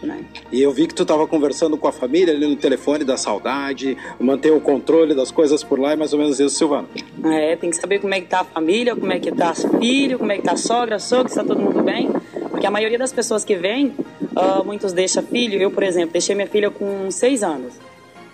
Né? 0.00 0.24
E 0.52 0.62
eu 0.62 0.70
vi 0.70 0.86
que 0.86 0.94
tu 0.94 1.02
estava 1.02 1.26
conversando 1.26 1.76
com 1.76 1.88
a 1.88 1.92
família 1.92 2.32
ali 2.32 2.46
no 2.46 2.54
telefone 2.54 3.02
da 3.02 3.16
saudade, 3.16 3.96
manter 4.20 4.52
o 4.52 4.60
controle 4.60 5.12
das 5.12 5.32
coisas 5.32 5.64
por 5.64 5.80
lá, 5.80 5.94
e 5.94 5.96
mais 5.96 6.12
ou 6.12 6.20
menos 6.20 6.38
isso, 6.38 6.54
Silvana. 6.54 6.86
É, 7.24 7.56
tem 7.56 7.68
que 7.68 7.74
saber 7.74 7.98
como 7.98 8.14
é 8.14 8.20
que 8.20 8.28
tá 8.28 8.42
a 8.42 8.44
família, 8.44 8.94
como 8.94 9.12
é 9.12 9.18
que 9.18 9.32
tá 9.32 9.52
filho, 9.54 10.20
como 10.20 10.30
é 10.30 10.36
que 10.36 10.42
tá 10.42 10.52
a 10.52 10.56
sogra, 10.56 11.00
sogra, 11.00 11.28
se 11.28 11.34
tá 11.34 11.42
todo 11.42 11.60
mundo 11.60 11.82
bem. 11.82 12.08
Porque 12.48 12.64
a 12.64 12.70
maioria 12.70 12.98
das 12.98 13.12
pessoas 13.12 13.44
que 13.44 13.56
vêm, 13.56 13.88
uh, 14.36 14.64
muitos 14.64 14.92
deixam 14.92 15.24
filho. 15.24 15.60
Eu, 15.60 15.72
por 15.72 15.82
exemplo, 15.82 16.12
deixei 16.12 16.36
minha 16.36 16.46
filha 16.46 16.70
com 16.70 17.10
seis 17.10 17.42
anos. 17.42 17.74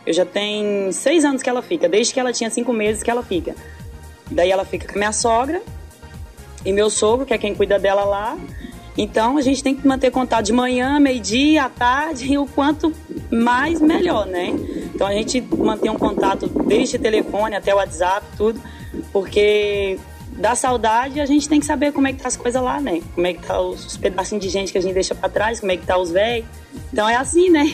Eu 0.05 0.13
já 0.13 0.27
tenho 0.27 0.93
seis 0.93 1.25
anos 1.25 1.43
que 1.43 1.49
ela 1.49 1.63
fica, 1.63 1.89
desde 1.89 2.13
que 2.13 2.21
ela 2.21 2.31
tinha 2.31 2.51
cinco 2.51 2.75
meses 2.75 3.03
que 3.03 3.11
ela 3.11 3.23
fica. 3.23 3.55
Daí 4.31 4.51
ela 4.51 4.67
fica 4.67 4.87
com 4.87 4.95
a 4.95 4.99
minha 4.99 5.13
sogra, 5.13 5.63
e 6.65 6.73
meu 6.73 6.91
sogro, 6.91 7.27
que 7.27 7.35
é 7.35 7.39
quem 7.39 7.55
cuida 7.55 7.79
dela 7.79 8.05
lá. 8.05 8.39
Então 8.97 9.37
a 9.37 9.41
gente 9.41 9.63
tem 9.63 9.75
que 9.75 9.87
manter 9.87 10.11
contato 10.11 10.45
de 10.47 10.53
manhã, 10.53 10.99
meio-dia, 10.99 11.65
à 11.65 11.69
tarde, 11.69 12.33
e 12.33 12.39
o 12.39 12.47
quanto 12.47 12.93
mais 13.31 13.81
melhor, 13.81 14.27
né? 14.27 14.55
Então 14.95 15.07
a 15.07 15.13
gente 15.13 15.41
mantém 15.41 15.91
um 15.91 15.97
contato 15.97 16.49
desde 16.67 16.99
telefone 16.99 17.57
até 17.57 17.75
WhatsApp, 17.75 18.27
tudo, 18.37 18.61
porque 19.13 19.99
da 20.33 20.55
saudade 20.55 21.21
a 21.21 21.27
gente 21.27 21.49
tem 21.49 21.61
que 21.61 21.67
saber 21.67 21.93
como 21.93 22.09
é 22.09 22.13
que 22.13 22.21
tá 22.21 22.29
as 22.29 22.37
coisas 22.37 22.63
lá, 22.63 22.81
né? 22.81 23.01
Como 23.15 23.27
é 23.27 23.35
que 23.35 23.47
tá 23.47 23.61
os 23.61 23.97
pedacinhos 23.97 24.45
de 24.45 24.51
gente 24.51 24.73
que 24.73 24.79
a 24.79 24.83
gente 24.83 24.95
deixa 24.95 25.15
para 25.15 25.29
trás, 25.29 25.61
como 25.61 25.73
é 25.73 25.77
que 25.77 25.87
tá 25.87 25.97
os 25.97 26.11
velhos. 26.11 26.47
Então 26.93 27.09
é 27.09 27.17
assim, 27.17 27.49
né? 27.49 27.73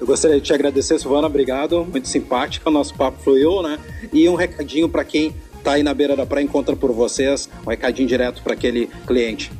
Eu 0.00 0.06
gostaria 0.06 0.36
de 0.36 0.42
te 0.42 0.52
agradecer, 0.52 0.98
Silvana, 0.98 1.26
obrigado, 1.26 1.84
muito 1.84 2.08
simpática, 2.08 2.68
o 2.68 2.72
nosso 2.72 2.94
papo 2.94 3.20
fluiu, 3.22 3.62
né? 3.62 3.78
E 4.12 4.28
um 4.28 4.34
recadinho 4.34 4.88
para 4.88 5.04
quem 5.04 5.34
tá 5.62 5.72
aí 5.72 5.82
na 5.82 5.94
beira 5.94 6.16
da 6.16 6.26
praia 6.26 6.44
encontra 6.44 6.74
por 6.76 6.92
vocês, 6.92 7.48
um 7.66 7.70
recadinho 7.70 8.08
direto 8.08 8.42
para 8.42 8.54
aquele 8.54 8.88
cliente. 9.06 9.52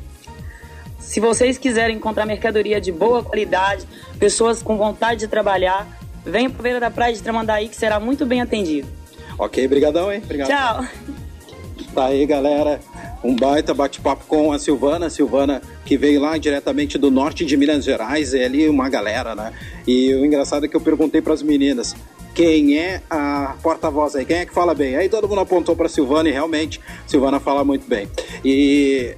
Se 0.99 1.19
vocês 1.19 1.57
quiserem 1.57 1.95
encontrar 1.95 2.25
mercadoria 2.25 2.79
de 2.79 2.91
boa 2.91 3.23
qualidade, 3.23 3.87
pessoas 4.19 4.61
com 4.61 4.77
vontade 4.77 5.21
de 5.21 5.27
trabalhar, 5.27 5.87
venha 6.25 6.49
para 6.49 6.61
beira 6.61 6.79
da 6.79 6.91
praia 6.91 7.13
de 7.13 7.21
Tramandaí 7.21 7.67
que 7.67 7.75
será 7.75 7.99
muito 7.99 8.25
bem 8.25 8.41
atendido. 8.41 8.87
Ok, 9.37 9.67
brigadão, 9.67 10.11
hein? 10.11 10.21
Obrigado. 10.23 10.49
Tchau. 10.49 10.85
Tá 11.95 12.05
aí, 12.05 12.25
galera. 12.25 12.79
Um 13.23 13.35
baita 13.35 13.73
bate-papo 13.73 14.25
com 14.27 14.51
a 14.51 14.59
Silvana. 14.59 15.09
Silvana 15.09 15.61
que 15.85 15.97
veio 15.97 16.21
lá 16.21 16.37
diretamente 16.37 16.97
do 16.97 17.09
norte 17.09 17.45
de 17.45 17.57
Minas 17.57 17.83
Gerais. 17.83 18.33
É 18.33 18.45
ali 18.45 18.69
uma 18.69 18.89
galera, 18.89 19.33
né? 19.33 19.53
E 19.87 20.13
o 20.13 20.25
engraçado 20.25 20.65
é 20.65 20.69
que 20.69 20.75
eu 20.75 20.81
perguntei 20.81 21.21
para 21.21 21.33
as 21.33 21.41
meninas: 21.41 21.95
quem 22.33 22.77
é 22.77 23.01
a 23.09 23.55
porta-voz 23.61 24.15
aí, 24.15 24.25
quem 24.25 24.37
é 24.37 24.45
que 24.45 24.53
fala 24.53 24.73
bem. 24.73 24.95
Aí 24.95 25.09
todo 25.09 25.27
mundo 25.27 25.41
apontou 25.41 25.75
para 25.75 25.89
Silvana 25.89 26.29
e 26.29 26.31
realmente 26.31 26.79
Silvana 27.05 27.39
fala 27.39 27.63
muito 27.63 27.87
bem. 27.87 28.07
E 28.43 29.15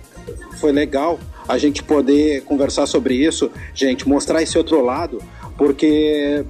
foi 0.59 0.71
legal 0.71 1.19
a 1.47 1.57
gente 1.57 1.83
poder 1.83 2.43
conversar 2.43 2.85
sobre 2.85 3.15
isso, 3.15 3.51
gente, 3.73 4.07
mostrar 4.07 4.41
esse 4.41 4.57
outro 4.57 4.81
lado, 4.83 5.21
porque 5.57 6.45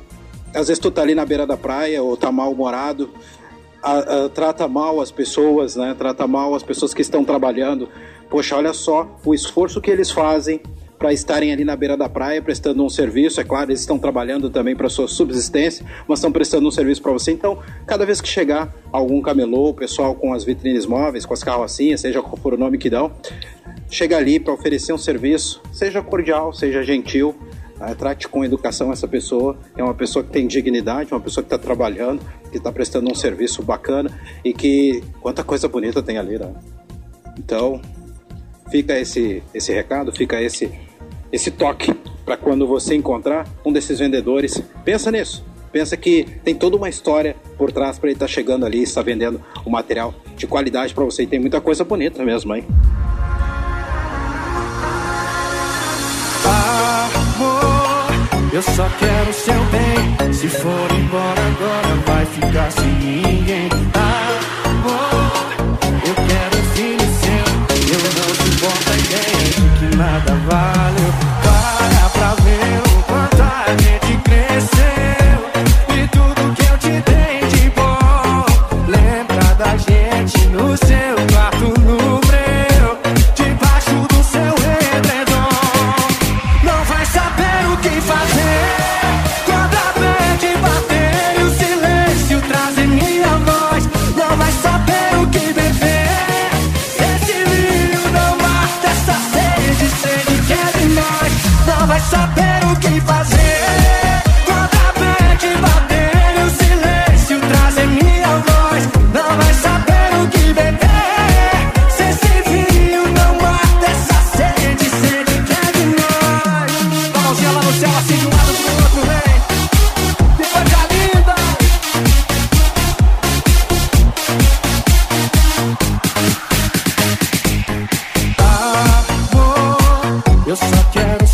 às 0.54 0.68
vezes 0.68 0.80
tu 0.80 0.92
tá 0.92 1.02
ali 1.02 1.16
na 1.16 1.26
beira 1.26 1.48
da 1.48 1.58
praia 1.58 2.04
ou 2.04 2.16
tá 2.16 2.32
mal-humorado, 2.32 3.10
trata 4.36 4.68
mal 4.68 5.02
as 5.02 5.10
pessoas, 5.10 5.76
né? 5.76 5.96
Trata 5.98 6.28
mal 6.28 6.54
as 6.54 6.62
pessoas 6.62 6.94
que 6.94 7.02
estão 7.02 7.24
trabalhando. 7.24 7.90
Poxa, 8.30 8.56
olha 8.56 8.74
só 8.74 9.10
o 9.26 9.34
esforço 9.34 9.82
que 9.82 9.90
eles 9.90 10.12
fazem 10.12 10.62
para 11.02 11.12
estarem 11.12 11.52
ali 11.52 11.66
na 11.66 11.76
beira 11.76 11.98
da 11.98 12.08
praia 12.08 12.40
prestando 12.44 12.86
um 12.86 12.88
serviço. 12.88 13.42
É 13.42 13.44
claro, 13.44 13.72
eles 13.72 13.80
estão 13.80 13.98
trabalhando 13.98 14.52
também 14.52 14.76
para 14.76 14.88
sua 14.88 15.08
subsistência, 15.08 15.84
mas 16.08 16.20
estão 16.20 16.32
prestando 16.32 16.68
um 16.68 16.70
serviço 16.70 17.02
para 17.02 17.12
você. 17.12 17.32
Então, 17.32 17.58
cada 17.88 18.06
vez 18.06 18.22
que 18.22 18.28
chegar 18.28 18.72
algum 18.92 19.20
camelô, 19.20 19.70
o 19.70 19.74
pessoal 19.74 20.14
com 20.14 20.32
as 20.32 20.44
vitrines 20.44 20.86
móveis, 20.86 21.26
com 21.26 21.34
as 21.34 21.44
carrocinhas, 21.44 22.02
seja 22.02 22.22
qual 22.22 22.38
for 22.38 22.54
o 22.54 22.58
nome 22.58 22.78
que 22.78 22.88
dão, 22.88 23.12
chega 23.90 24.16
ali 24.16 24.40
para 24.40 24.54
oferecer 24.54 24.94
um 24.94 24.98
serviço, 24.98 25.60
seja 25.74 26.04
cordial, 26.04 26.54
seja 26.54 26.84
gentil. 26.84 27.36
Né? 27.80 27.96
Trate 27.96 28.28
com 28.28 28.46
educação 28.46 28.92
essa 28.92 29.08
pessoa, 29.08 29.58
é 29.76 29.84
uma 29.84 29.96
pessoa 29.96 30.24
que 30.24 30.30
tem 30.30 30.46
dignidade, 30.46 31.12
uma 31.12 31.20
pessoa 31.20 31.44
que 31.44 31.52
está 31.52 31.58
trabalhando, 31.58 32.22
que 32.52 32.58
está 32.58 32.72
prestando 32.72 33.12
um 33.12 33.16
serviço 33.16 33.64
bacana 33.64 34.16
e 34.46 34.54
que 34.54 35.04
quanta 35.20 35.44
coisa 35.44 35.68
bonita 35.68 36.04
tem 36.04 36.20
ali, 36.20 36.38
né? 36.38 36.54
Então, 37.40 37.82
fica 38.70 39.00
esse, 39.00 39.42
esse 39.52 39.74
recado, 39.74 40.12
fica 40.12 40.40
esse 40.40 40.72
esse 41.32 41.52
toque 41.52 41.94
para 42.26 42.36
quando 42.38 42.66
você 42.68 42.96
encontrar 42.96 43.48
um 43.66 43.72
desses 43.72 44.00
vendedores. 44.00 44.62
Pensa 44.84 45.12
nisso. 45.12 45.46
Pensa 45.72 45.96
que 45.96 46.26
tem 46.44 46.54
toda 46.54 46.76
uma 46.76 46.90
história 46.90 47.34
por 47.58 47.72
trás 47.72 47.98
para 47.98 48.10
ele 48.10 48.16
estar 48.16 48.26
tá 48.26 48.32
chegando 48.32 48.66
ali 48.66 48.80
e 48.80 48.84
estar 48.84 49.02
vendendo 49.02 49.42
o 49.66 49.70
um 49.70 49.72
material 49.72 50.14
de 50.36 50.46
qualidade 50.46 50.94
para 50.94 51.06
você. 51.06 51.24
E 51.24 51.28
tem 51.28 51.40
muita 51.40 51.62
coisa 51.62 51.86
bonita 51.86 52.26
mesmo, 52.26 52.54
hein? 52.54 52.66
Amor, 56.44 58.12
eu 58.54 58.62
só 58.62 58.90
quero 59.00 59.34
seu 59.34 59.64
bem. 59.66 60.34
Se 60.34 60.50
for 60.50 60.92
embora 60.92 61.42
agora, 61.42 61.96
vai 62.06 62.26
ficar 62.26 62.70
sem 62.72 62.92
ninguém. 62.94 63.70
Amor, 64.66 65.54
eu 66.06 66.16
quero 66.16 66.58
filho 66.74 67.10
seu. 67.22 67.46
Eu 67.94 68.02
não 68.18 68.30
suporto 68.36 68.90
a 68.90 68.96
ideia 68.98 69.50
de 69.50 69.62
que 69.80 69.88
nada 69.96 70.36
valeu. 70.50 70.61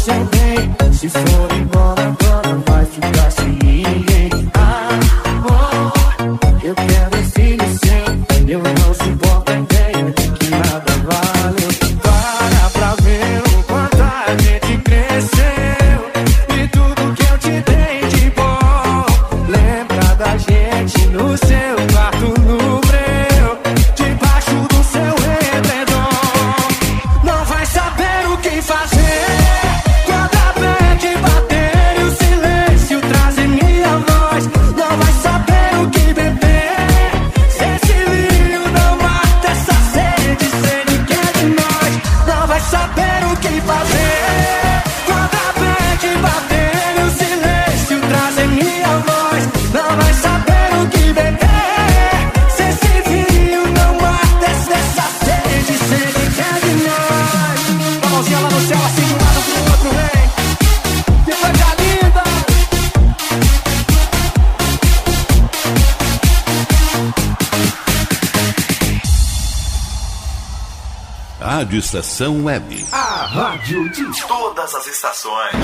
champagne, 0.08 0.94
she 0.94 1.10
floating 1.10 1.76
on 1.76 2.00
a 2.00 2.27
Estação 71.88 72.44
Web. 72.44 72.86
A 72.92 73.26
rádio 73.28 73.90
de 73.90 74.04
todas 74.28 74.76
as 74.76 74.88
estações. 74.88 75.56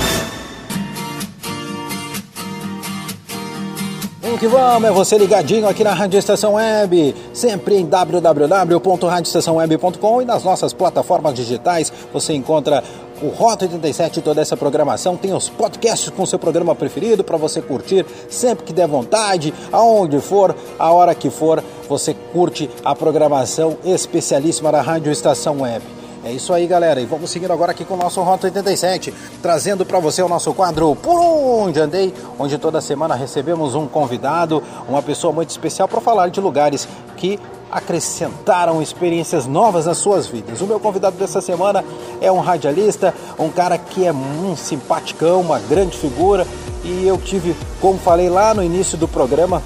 Vamos 4.22 4.40
que 4.40 4.48
vamos, 4.48 4.88
é 4.88 4.90
você 4.90 5.18
ligadinho 5.18 5.68
aqui 5.68 5.84
na 5.84 5.92
Rádio 5.92 6.18
Estação 6.18 6.54
Web, 6.54 7.14
sempre 7.34 7.76
em 7.76 7.84
www.radioestaçãoweb.com 7.84 10.22
e 10.22 10.24
nas 10.24 10.42
nossas 10.42 10.72
plataformas 10.72 11.34
digitais 11.34 11.92
você 12.10 12.32
encontra 12.32 12.82
o 13.20 13.28
Rota 13.28 13.66
87 13.66 14.22
toda 14.22 14.40
essa 14.40 14.56
programação, 14.56 15.18
tem 15.18 15.34
os 15.34 15.50
podcasts 15.50 16.08
com 16.08 16.22
o 16.22 16.26
seu 16.26 16.38
programa 16.38 16.74
preferido 16.74 17.22
para 17.22 17.36
você 17.36 17.60
curtir 17.60 18.06
sempre 18.30 18.64
que 18.64 18.72
der 18.72 18.88
vontade, 18.88 19.52
aonde 19.70 20.18
for, 20.20 20.56
a 20.78 20.90
hora 20.90 21.14
que 21.14 21.28
for, 21.28 21.62
você 21.86 22.14
curte 22.32 22.70
a 22.82 22.94
programação 22.94 23.76
especialíssima 23.84 24.72
da 24.72 24.80
Rádio 24.80 25.12
Estação 25.12 25.60
Web. 25.60 25.84
É 26.24 26.32
isso 26.32 26.54
aí, 26.54 26.66
galera. 26.66 27.02
E 27.02 27.04
vamos 27.04 27.30
seguindo 27.30 27.52
agora 27.52 27.72
aqui 27.72 27.84
com 27.84 27.92
o 27.92 27.98
nosso 27.98 28.22
Rota 28.22 28.46
87, 28.46 29.12
trazendo 29.42 29.84
para 29.84 29.98
você 29.98 30.22
o 30.22 30.28
nosso 30.28 30.54
quadro 30.54 30.96
Por 30.96 31.20
Onde 31.20 31.78
Andei, 31.78 32.14
onde 32.38 32.56
toda 32.56 32.80
semana 32.80 33.14
recebemos 33.14 33.74
um 33.74 33.86
convidado, 33.86 34.62
uma 34.88 35.02
pessoa 35.02 35.34
muito 35.34 35.50
especial 35.50 35.86
para 35.86 36.00
falar 36.00 36.28
de 36.28 36.40
lugares 36.40 36.88
que 37.18 37.38
acrescentaram 37.70 38.80
experiências 38.80 39.46
novas 39.46 39.84
nas 39.84 39.98
suas 39.98 40.26
vidas. 40.26 40.62
O 40.62 40.66
meu 40.66 40.80
convidado 40.80 41.16
dessa 41.18 41.42
semana 41.42 41.84
é 42.22 42.32
um 42.32 42.40
radialista, 42.40 43.12
um 43.38 43.50
cara 43.50 43.76
que 43.76 44.06
é 44.06 44.12
um 44.12 44.56
simpaticão, 44.56 45.42
uma 45.42 45.58
grande 45.58 45.98
figura, 45.98 46.46
e 46.82 47.06
eu 47.06 47.18
tive, 47.18 47.54
como 47.82 47.98
falei 47.98 48.30
lá 48.30 48.54
no 48.54 48.62
início 48.62 48.96
do 48.96 49.06
programa, 49.06 49.62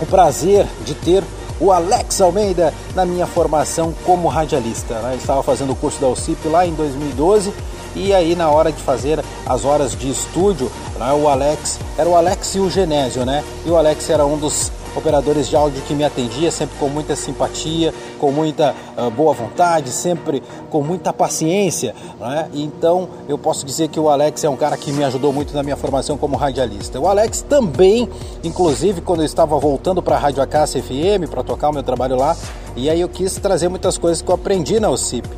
o 0.00 0.06
prazer 0.06 0.68
de 0.84 0.94
ter 0.94 1.24
o 1.60 1.70
Alex 1.70 2.20
Almeida 2.20 2.72
na 2.94 3.04
minha 3.04 3.26
formação 3.26 3.94
como 4.04 4.28
radialista. 4.28 4.94
Né? 5.00 5.16
Estava 5.16 5.42
fazendo 5.42 5.72
o 5.72 5.76
curso 5.76 6.00
da 6.00 6.08
UCIP 6.08 6.48
lá 6.48 6.66
em 6.66 6.72
2012 6.72 7.52
e 7.94 8.14
aí 8.14 8.34
na 8.34 8.48
hora 8.48 8.72
de 8.72 8.80
fazer 8.82 9.22
as 9.44 9.64
horas 9.64 9.96
de 9.96 10.10
estúdio, 10.10 10.70
né, 10.98 11.12
o 11.12 11.28
Alex 11.28 11.78
era 11.98 12.08
o 12.08 12.16
Alex 12.16 12.54
e 12.54 12.60
o 12.60 12.70
Genésio, 12.70 13.24
né? 13.24 13.44
E 13.66 13.70
o 13.70 13.76
Alex 13.76 14.08
era 14.08 14.24
um 14.24 14.38
dos 14.38 14.70
operadores 14.96 15.48
de 15.48 15.56
áudio 15.56 15.82
que 15.82 15.94
me 15.94 16.04
atendia 16.04 16.50
sempre 16.50 16.76
com 16.78 16.88
muita 16.88 17.14
simpatia, 17.16 17.92
com 18.18 18.30
muita 18.30 18.74
uh, 18.96 19.10
boa 19.10 19.32
vontade, 19.32 19.90
sempre 19.90 20.42
com 20.70 20.82
muita 20.82 21.12
paciência. 21.12 21.94
Né? 22.18 22.48
Então 22.54 23.08
eu 23.28 23.38
posso 23.38 23.64
dizer 23.64 23.88
que 23.88 23.98
o 23.98 24.08
Alex 24.08 24.44
é 24.44 24.48
um 24.48 24.56
cara 24.56 24.76
que 24.76 24.92
me 24.92 25.04
ajudou 25.04 25.32
muito 25.32 25.54
na 25.54 25.62
minha 25.62 25.76
formação 25.76 26.16
como 26.16 26.36
radialista. 26.36 26.98
O 27.00 27.06
Alex 27.06 27.42
também, 27.42 28.08
inclusive, 28.42 29.00
quando 29.00 29.20
eu 29.20 29.26
estava 29.26 29.58
voltando 29.58 30.02
para 30.02 30.16
a 30.16 30.18
Rádio 30.18 30.42
Acácia 30.42 30.82
FM 30.82 31.30
para 31.30 31.42
tocar 31.42 31.70
o 31.70 31.72
meu 31.72 31.82
trabalho 31.82 32.16
lá, 32.16 32.36
e 32.76 32.88
aí 32.88 33.00
eu 33.00 33.08
quis 33.08 33.34
trazer 33.34 33.68
muitas 33.68 33.98
coisas 33.98 34.22
que 34.22 34.30
eu 34.30 34.34
aprendi 34.34 34.78
na 34.78 34.90
UCIP 34.90 35.28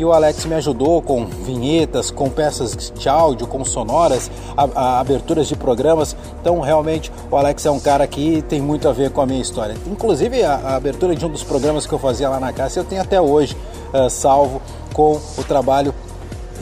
e 0.00 0.04
o 0.04 0.14
Alex 0.14 0.46
me 0.46 0.54
ajudou 0.54 1.02
com 1.02 1.26
vinhetas, 1.26 2.10
com 2.10 2.30
peças 2.30 2.90
de 2.90 3.06
áudio, 3.06 3.46
com 3.46 3.62
sonoras, 3.66 4.30
a, 4.56 4.64
a, 4.74 5.00
aberturas 5.00 5.46
de 5.46 5.54
programas. 5.54 6.16
Então, 6.40 6.58
realmente, 6.60 7.12
o 7.30 7.36
Alex 7.36 7.66
é 7.66 7.70
um 7.70 7.78
cara 7.78 8.06
que 8.06 8.40
tem 8.48 8.62
muito 8.62 8.88
a 8.88 8.92
ver 8.92 9.10
com 9.10 9.20
a 9.20 9.26
minha 9.26 9.42
história. 9.42 9.76
Inclusive, 9.86 10.42
a, 10.42 10.54
a 10.54 10.76
abertura 10.76 11.14
de 11.14 11.26
um 11.26 11.28
dos 11.28 11.42
programas 11.42 11.86
que 11.86 11.92
eu 11.92 11.98
fazia 11.98 12.30
lá 12.30 12.40
na 12.40 12.50
casa, 12.50 12.80
eu 12.80 12.84
tenho 12.84 13.02
até 13.02 13.20
hoje 13.20 13.54
uh, 13.92 14.08
salvo 14.08 14.62
com 14.94 15.20
o 15.36 15.44
trabalho 15.44 15.94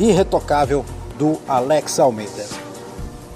irretocável 0.01 0.85
do 1.17 1.39
Alex 1.47 2.01
Almeida. 2.01 2.45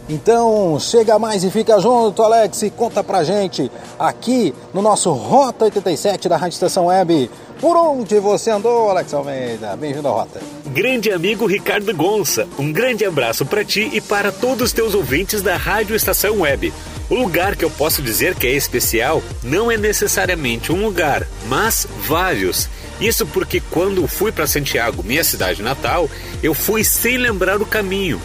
Então, 0.09 0.81
chega 0.81 1.17
mais 1.17 1.45
e 1.45 1.51
fica 1.51 1.79
junto, 1.79 2.25
Alex, 2.25 2.61
e 2.62 2.71
conta 2.71 3.05
pra 3.05 3.23
gente 3.23 3.71
aqui 3.97 4.53
no 4.75 4.83
nosso 4.83 5.12
Rota 5.12 5.67
87 5.67 6.29
da 6.29 6.37
Rádio 6.37 6.55
Estação 6.55 6.87
Web. 6.87 7.31
Por 7.62 7.77
onde 7.77 8.18
você 8.18 8.51
andou, 8.51 8.90
Alex 8.90 9.14
Almeida? 9.14 9.77
Bem-vindo 9.77 10.09
à 10.09 10.11
Rota. 10.11 10.40
Grande 10.72 11.12
amigo 11.12 11.46
Ricardo 11.46 11.94
Gonça, 11.94 12.48
um 12.59 12.72
grande 12.72 13.05
abraço 13.05 13.46
para 13.46 13.64
ti 13.64 13.88
e 13.92 14.01
para 14.01 14.33
todos 14.33 14.64
os 14.64 14.72
teus 14.72 14.94
ouvintes 14.94 15.42
da 15.42 15.57
Rádio 15.57 15.94
Estação 15.94 16.40
Web. 16.40 16.72
O 17.09 17.14
lugar 17.14 17.55
que 17.55 17.64
eu 17.64 17.70
posso 17.70 18.03
dizer 18.03 18.35
que 18.35 18.48
é 18.48 18.51
especial 18.51 19.22
não 19.44 19.70
é 19.70 19.77
necessariamente 19.77 20.72
um 20.72 20.85
lugar, 20.85 21.25
mas 21.46 21.87
vários. 22.01 22.68
Isso 23.01 23.25
porque 23.29 23.62
quando 23.70 24.09
fui 24.09 24.33
para 24.33 24.48
Santiago, 24.48 25.05
minha 25.05 25.22
cidade 25.22 25.62
natal, 25.62 26.11
eu 26.42 26.55
fui 26.55 26.83
sem 26.83 27.16
lembrar 27.16 27.62
o 27.62 27.66
caminho. 27.66 28.20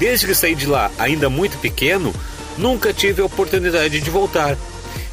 Desde 0.00 0.26
que 0.26 0.34
saí 0.34 0.56
de 0.56 0.66
lá, 0.66 0.90
ainda 0.98 1.30
muito 1.30 1.56
pequeno, 1.58 2.12
nunca 2.58 2.92
tive 2.92 3.22
a 3.22 3.26
oportunidade 3.26 4.00
de 4.00 4.10
voltar. 4.10 4.58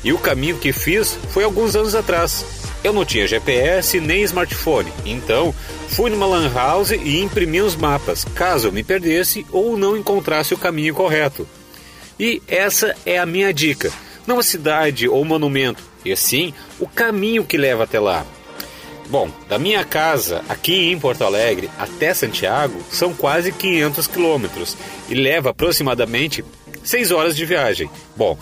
E 0.04 0.12
o 0.12 0.17
caminho 0.17 0.58
que 0.58 0.74
fiz 0.74 1.15
foi 1.30 1.43
alguns 1.43 1.76
anos 1.76 1.93
atrás. 1.93 2.43
Eu 2.84 2.91
não 2.91 3.06
tinha 3.06 3.28
GPS 3.28 4.00
nem 4.00 4.24
smartphone, 4.24 4.91
então 5.06 5.54
fui 5.89 6.10
numa 6.10 6.26
lan 6.26 6.52
house 6.52 6.91
e 6.91 7.22
imprimi 7.22 7.62
os 7.62 7.76
mapas, 7.76 8.26
caso 8.26 8.67
eu 8.67 8.72
me 8.72 8.84
perdesse 8.84 9.46
ou 9.52 9.78
não 9.78 9.96
encontrasse 9.96 10.54
o 10.54 10.58
caminho 10.58 10.96
correto. 10.96 11.48
E 12.20 12.41
essa 12.48 12.96
é 13.06 13.20
a 13.20 13.26
minha 13.26 13.54
dica: 13.54 13.91
não 14.26 14.39
a 14.39 14.44
cidade 14.44 15.08
ou 15.08 15.24
monumento, 15.24 15.84
e 16.04 16.15
sim 16.15 16.54
o 16.80 16.88
caminho 16.88 17.46
que 17.46 17.58
leva 17.58 17.84
até 17.84 18.00
lá. 18.00 18.26
Bom, 19.10 19.30
da 19.50 19.60
minha 19.60 19.84
casa 19.84 20.41
aqui 20.48 20.89
em 20.89 20.98
Porto 20.98 21.24
Alegre 21.24 21.70
até 21.78 22.13
Santiago 22.13 22.82
são 22.89 23.13
quase 23.13 23.52
500 23.52 24.08
quilômetros 24.08 24.78
e 25.10 25.13
leva 25.13 25.50
aproximadamente 25.50 26.46
6 26.84 27.12
horas 27.12 27.36
de 27.36 27.46
viagem. 27.46 27.89
Bom, 28.15 28.38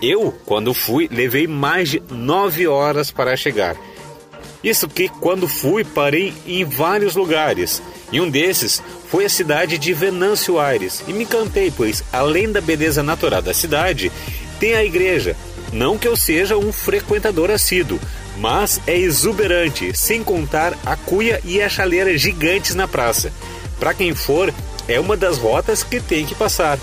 eu, 0.00 0.34
quando 0.44 0.74
fui, 0.74 1.08
levei 1.10 1.46
mais 1.46 1.90
de 1.90 2.02
9 2.10 2.66
horas 2.66 3.10
para 3.10 3.36
chegar. 3.36 3.76
Isso 4.62 4.88
que, 4.88 5.08
quando 5.08 5.46
fui, 5.46 5.84
parei 5.84 6.34
em 6.46 6.64
vários 6.64 7.14
lugares. 7.14 7.82
E 8.10 8.20
um 8.20 8.28
desses 8.28 8.82
foi 9.08 9.24
a 9.24 9.28
cidade 9.28 9.78
de 9.78 9.92
Venâncio 9.92 10.58
Aires. 10.58 11.02
E 11.06 11.12
me 11.12 11.24
encantei, 11.24 11.72
pois, 11.74 12.02
além 12.12 12.50
da 12.50 12.60
beleza 12.60 13.02
natural 13.02 13.40
da 13.40 13.54
cidade, 13.54 14.10
tem 14.58 14.74
a 14.74 14.84
igreja. 14.84 15.36
Não 15.72 15.98
que 15.98 16.08
eu 16.08 16.16
seja 16.16 16.56
um 16.56 16.72
frequentador 16.72 17.50
assíduo, 17.50 18.00
mas 18.38 18.80
é 18.86 18.96
exuberante, 18.96 19.96
sem 19.96 20.24
contar 20.24 20.76
a 20.84 20.96
cuia 20.96 21.40
e 21.44 21.60
a 21.60 21.68
chaleira 21.68 22.16
gigantes 22.16 22.74
na 22.74 22.88
praça. 22.88 23.32
Para 23.78 23.94
quem 23.94 24.14
for, 24.14 24.52
é 24.88 24.98
uma 24.98 25.16
das 25.16 25.38
rotas 25.38 25.82
que 25.82 26.00
tem 26.00 26.24
que 26.24 26.34
passar. 26.34 26.78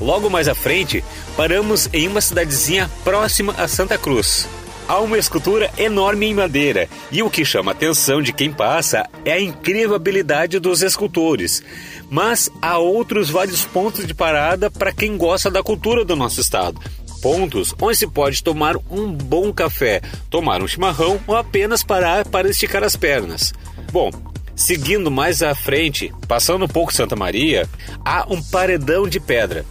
Logo 0.00 0.28
mais 0.28 0.48
à 0.48 0.54
frente, 0.54 1.02
paramos 1.36 1.88
em 1.92 2.08
uma 2.08 2.20
cidadezinha 2.20 2.90
próxima 3.04 3.54
a 3.58 3.68
Santa 3.68 3.98
Cruz. 3.98 4.48
Há 4.88 5.00
uma 5.00 5.18
escultura 5.18 5.70
enorme 5.76 6.26
em 6.26 6.34
madeira, 6.34 6.88
e 7.10 7.22
o 7.22 7.28
que 7.28 7.44
chama 7.44 7.72
a 7.72 7.74
atenção 7.74 8.22
de 8.22 8.32
quem 8.32 8.52
passa 8.52 9.08
é 9.24 9.32
a 9.32 9.40
incrível 9.40 9.96
habilidade 9.96 10.58
dos 10.60 10.80
escultores. 10.80 11.62
Mas 12.08 12.48
há 12.62 12.78
outros 12.78 13.28
vários 13.28 13.64
pontos 13.64 14.06
de 14.06 14.14
parada 14.14 14.70
para 14.70 14.92
quem 14.92 15.16
gosta 15.18 15.50
da 15.50 15.62
cultura 15.62 16.04
do 16.04 16.14
nosso 16.14 16.40
estado. 16.40 16.80
Pontos 17.20 17.74
onde 17.80 17.96
se 17.96 18.06
pode 18.06 18.42
tomar 18.42 18.76
um 18.90 19.10
bom 19.10 19.52
café, 19.52 20.00
tomar 20.30 20.62
um 20.62 20.68
chimarrão 20.68 21.20
ou 21.26 21.36
apenas 21.36 21.82
parar 21.82 22.24
para 22.28 22.48
esticar 22.48 22.84
as 22.84 22.94
pernas. 22.96 23.52
Bom, 23.92 24.10
Seguindo 24.56 25.10
mais 25.10 25.42
à 25.42 25.54
frente, 25.54 26.10
passando 26.26 26.64
um 26.64 26.68
pouco 26.68 26.90
Santa 26.90 27.14
Maria, 27.14 27.68
há 28.02 28.24
um 28.26 28.42
paredão 28.42 29.06
de 29.06 29.20
pedra. 29.20 29.66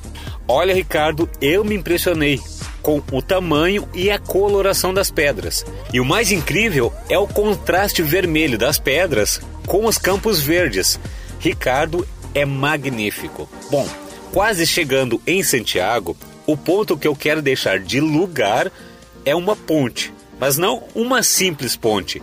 Olha, 0.47 0.73
Ricardo, 0.73 1.29
eu 1.41 1.63
me 1.63 1.75
impressionei 1.75 2.39
com 2.81 3.01
o 3.11 3.21
tamanho 3.21 3.87
e 3.95 4.11
a 4.11 4.19
coloração 4.19 4.93
das 4.93 5.09
pedras. 5.09 5.65
E 5.91 5.99
o 5.99 6.05
mais 6.05 6.31
incrível 6.31 6.93
é 7.09 7.17
o 7.17 7.27
contraste 7.27 8.03
vermelho 8.03 8.57
das 8.57 8.77
pedras 8.77 9.41
com 9.65 9.85
os 9.85 9.97
campos 9.97 10.39
verdes. 10.39 10.99
Ricardo 11.39 12.07
é 12.33 12.45
magnífico. 12.45 13.49
Bom, 13.71 13.87
quase 14.31 14.67
chegando 14.67 15.19
em 15.25 15.41
Santiago, 15.41 16.15
o 16.45 16.55
ponto 16.55 16.97
que 16.97 17.07
eu 17.07 17.15
quero 17.15 17.41
deixar 17.41 17.79
de 17.79 17.99
lugar 17.99 18.71
é 19.25 19.35
uma 19.35 19.55
ponte, 19.55 20.13
mas 20.39 20.57
não 20.57 20.83
uma 20.93 21.23
simples 21.23 21.75
ponte. 21.75 22.21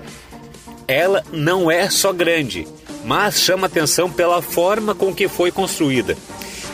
Ela 0.86 1.24
não 1.32 1.68
é 1.68 1.90
só 1.90 2.12
grande, 2.12 2.68
mas 3.04 3.40
chama 3.40 3.66
atenção 3.66 4.08
pela 4.08 4.40
forma 4.40 4.94
com 4.94 5.12
que 5.12 5.26
foi 5.26 5.50
construída. 5.50 6.16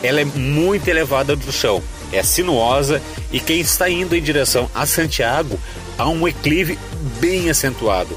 Ela 0.03 0.21
é 0.21 0.25
muito 0.25 0.89
elevada 0.89 1.35
do 1.35 1.53
chão, 1.53 1.83
é 2.13 2.23
sinuosa 2.23 3.03
e 3.33 3.41
quem 3.41 3.61
está 3.61 3.91
indo 3.91 4.15
em 4.15 4.23
direção 4.23 4.71
a 4.75 4.87
Santiago 4.87 5.59
há 5.97 6.09
um 6.09 6.25
declive 6.25 6.79
bem 7.21 7.51
acentuado. 7.51 8.17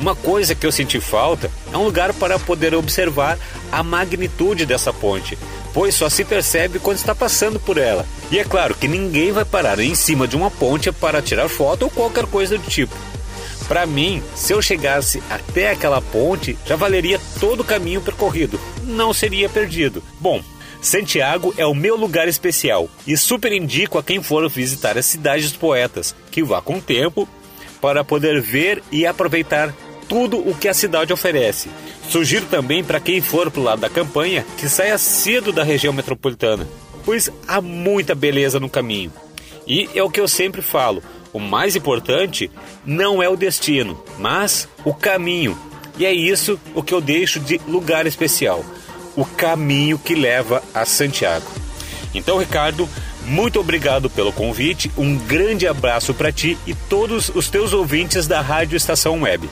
Uma 0.00 0.16
coisa 0.16 0.54
que 0.54 0.66
eu 0.66 0.72
senti 0.72 0.98
falta 0.98 1.50
é 1.70 1.76
um 1.76 1.84
lugar 1.84 2.14
para 2.14 2.38
poder 2.38 2.74
observar 2.74 3.38
a 3.70 3.82
magnitude 3.82 4.64
dessa 4.64 4.94
ponte, 4.94 5.38
pois 5.74 5.94
só 5.94 6.08
se 6.08 6.24
percebe 6.24 6.78
quando 6.78 6.96
está 6.96 7.14
passando 7.14 7.60
por 7.60 7.76
ela. 7.76 8.06
E 8.30 8.38
é 8.38 8.44
claro 8.44 8.74
que 8.74 8.88
ninguém 8.88 9.30
vai 9.30 9.44
parar 9.44 9.78
em 9.78 9.94
cima 9.94 10.26
de 10.26 10.36
uma 10.36 10.50
ponte 10.50 10.90
para 10.90 11.20
tirar 11.20 11.50
foto 11.50 11.82
ou 11.82 11.90
qualquer 11.90 12.24
coisa 12.24 12.56
do 12.56 12.66
tipo. 12.66 12.96
Para 13.68 13.86
mim, 13.86 14.22
se 14.34 14.54
eu 14.54 14.62
chegasse 14.62 15.22
até 15.30 15.70
aquela 15.70 16.00
ponte, 16.00 16.58
já 16.66 16.76
valeria 16.76 17.20
todo 17.38 17.60
o 17.60 17.64
caminho 17.64 18.00
percorrido. 18.00 18.58
Não 18.82 19.12
seria 19.12 19.48
perdido. 19.50 20.02
Bom, 20.18 20.42
Santiago 20.80 21.54
é 21.58 21.66
o 21.66 21.74
meu 21.74 21.94
lugar 21.94 22.26
especial 22.26 22.88
e 23.06 23.14
super 23.16 23.52
indico 23.52 23.98
a 23.98 24.02
quem 24.02 24.22
for 24.22 24.48
visitar 24.48 24.96
a 24.96 25.02
cidade 25.02 25.42
dos 25.42 25.56
poetas 25.56 26.14
que 26.30 26.42
vá 26.42 26.62
com 26.62 26.80
tempo 26.80 27.28
para 27.82 28.02
poder 28.02 28.40
ver 28.40 28.82
e 28.90 29.06
aproveitar 29.06 29.74
tudo 30.08 30.38
o 30.38 30.54
que 30.54 30.68
a 30.68 30.74
cidade 30.74 31.12
oferece. 31.12 31.68
Sugiro 32.08 32.46
também 32.46 32.82
para 32.82 32.98
quem 32.98 33.20
for 33.20 33.50
para 33.50 33.60
o 33.60 33.64
lado 33.64 33.80
da 33.80 33.90
campanha 33.90 34.44
que 34.56 34.68
saia 34.68 34.96
cedo 34.96 35.52
da 35.52 35.62
região 35.62 35.92
metropolitana, 35.92 36.66
pois 37.04 37.30
há 37.46 37.60
muita 37.60 38.14
beleza 38.14 38.58
no 38.58 38.68
caminho. 38.68 39.12
E 39.66 39.88
é 39.94 40.02
o 40.02 40.10
que 40.10 40.20
eu 40.20 40.26
sempre 40.26 40.62
falo: 40.62 41.02
o 41.30 41.38
mais 41.38 41.76
importante 41.76 42.50
não 42.84 43.22
é 43.22 43.28
o 43.28 43.36
destino, 43.36 44.02
mas 44.18 44.66
o 44.84 44.94
caminho. 44.94 45.56
E 45.98 46.06
é 46.06 46.12
isso 46.12 46.58
o 46.74 46.82
que 46.82 46.94
eu 46.94 47.00
deixo 47.00 47.38
de 47.38 47.60
lugar 47.68 48.06
especial 48.06 48.64
o 49.16 49.24
caminho 49.24 49.98
que 49.98 50.14
leva 50.14 50.62
a 50.74 50.84
Santiago. 50.84 51.50
Então, 52.14 52.38
Ricardo, 52.38 52.88
muito 53.24 53.60
obrigado 53.60 54.10
pelo 54.10 54.32
convite, 54.32 54.90
um 54.96 55.16
grande 55.16 55.66
abraço 55.66 56.12
para 56.12 56.32
ti 56.32 56.58
e 56.66 56.74
todos 56.74 57.30
os 57.34 57.48
teus 57.48 57.72
ouvintes 57.72 58.26
da 58.26 58.40
Rádio 58.40 58.76
Estação 58.76 59.22
Web. 59.22 59.48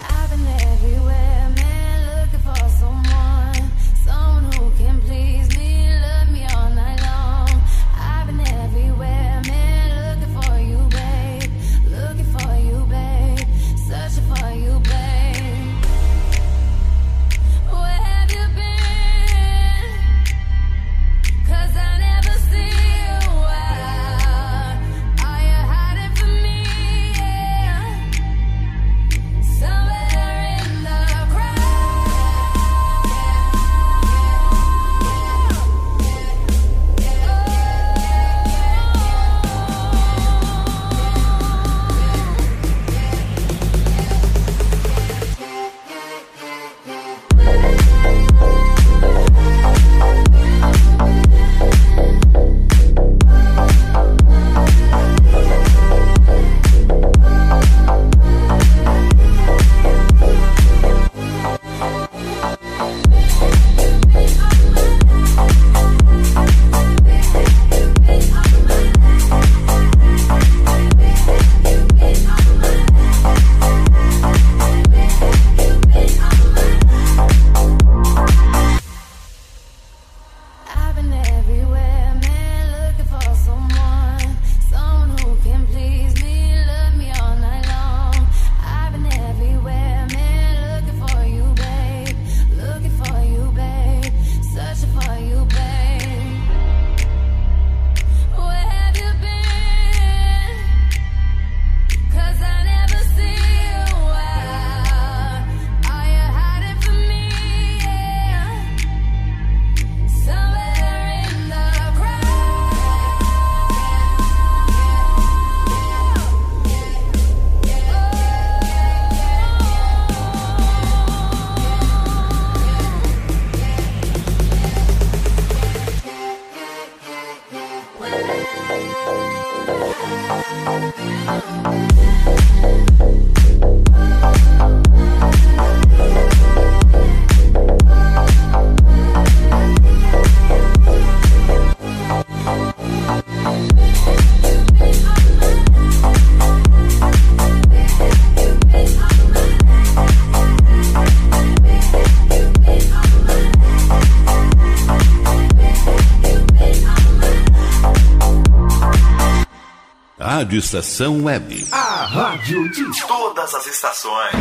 Rádio 160.49 160.61
Estação 160.61 161.25
Web. 161.25 161.67
A 161.71 162.07
rádio 162.07 162.71
de 162.71 163.07
todas 163.07 163.55
as 163.55 163.67
estações. 163.67 164.33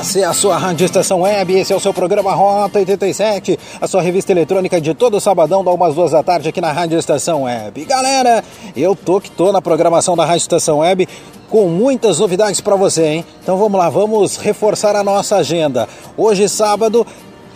Essa 0.00 0.18
é 0.18 0.24
a 0.24 0.32
sua 0.32 0.58
Rádio 0.58 0.84
Estação 0.84 1.20
Web, 1.20 1.54
esse 1.54 1.72
é 1.72 1.76
o 1.76 1.78
seu 1.78 1.94
programa 1.94 2.34
Rota 2.34 2.80
87, 2.80 3.56
a 3.80 3.86
sua 3.86 4.02
revista 4.02 4.32
eletrônica 4.32 4.80
de 4.80 4.94
todo 4.94 5.20
sabadão, 5.20 5.62
da 5.62 5.70
umas 5.70 5.94
duas 5.94 6.10
da 6.10 6.24
tarde 6.24 6.48
aqui 6.48 6.60
na 6.60 6.72
Rádio 6.72 6.98
Estação 6.98 7.44
Web. 7.44 7.84
Galera, 7.84 8.42
eu 8.74 8.96
tô 8.96 9.20
que 9.20 9.30
tô 9.30 9.52
na 9.52 9.62
programação 9.62 10.16
da 10.16 10.24
Rádio 10.24 10.42
Estação 10.42 10.78
Web 10.78 11.08
com 11.48 11.68
muitas 11.68 12.18
novidades 12.18 12.60
para 12.60 12.74
você, 12.74 13.06
hein? 13.06 13.24
Então 13.40 13.56
vamos 13.56 13.78
lá, 13.78 13.88
vamos 13.88 14.36
reforçar 14.38 14.96
a 14.96 15.04
nossa 15.04 15.36
agenda. 15.36 15.88
Hoje, 16.16 16.48
sábado, 16.48 17.06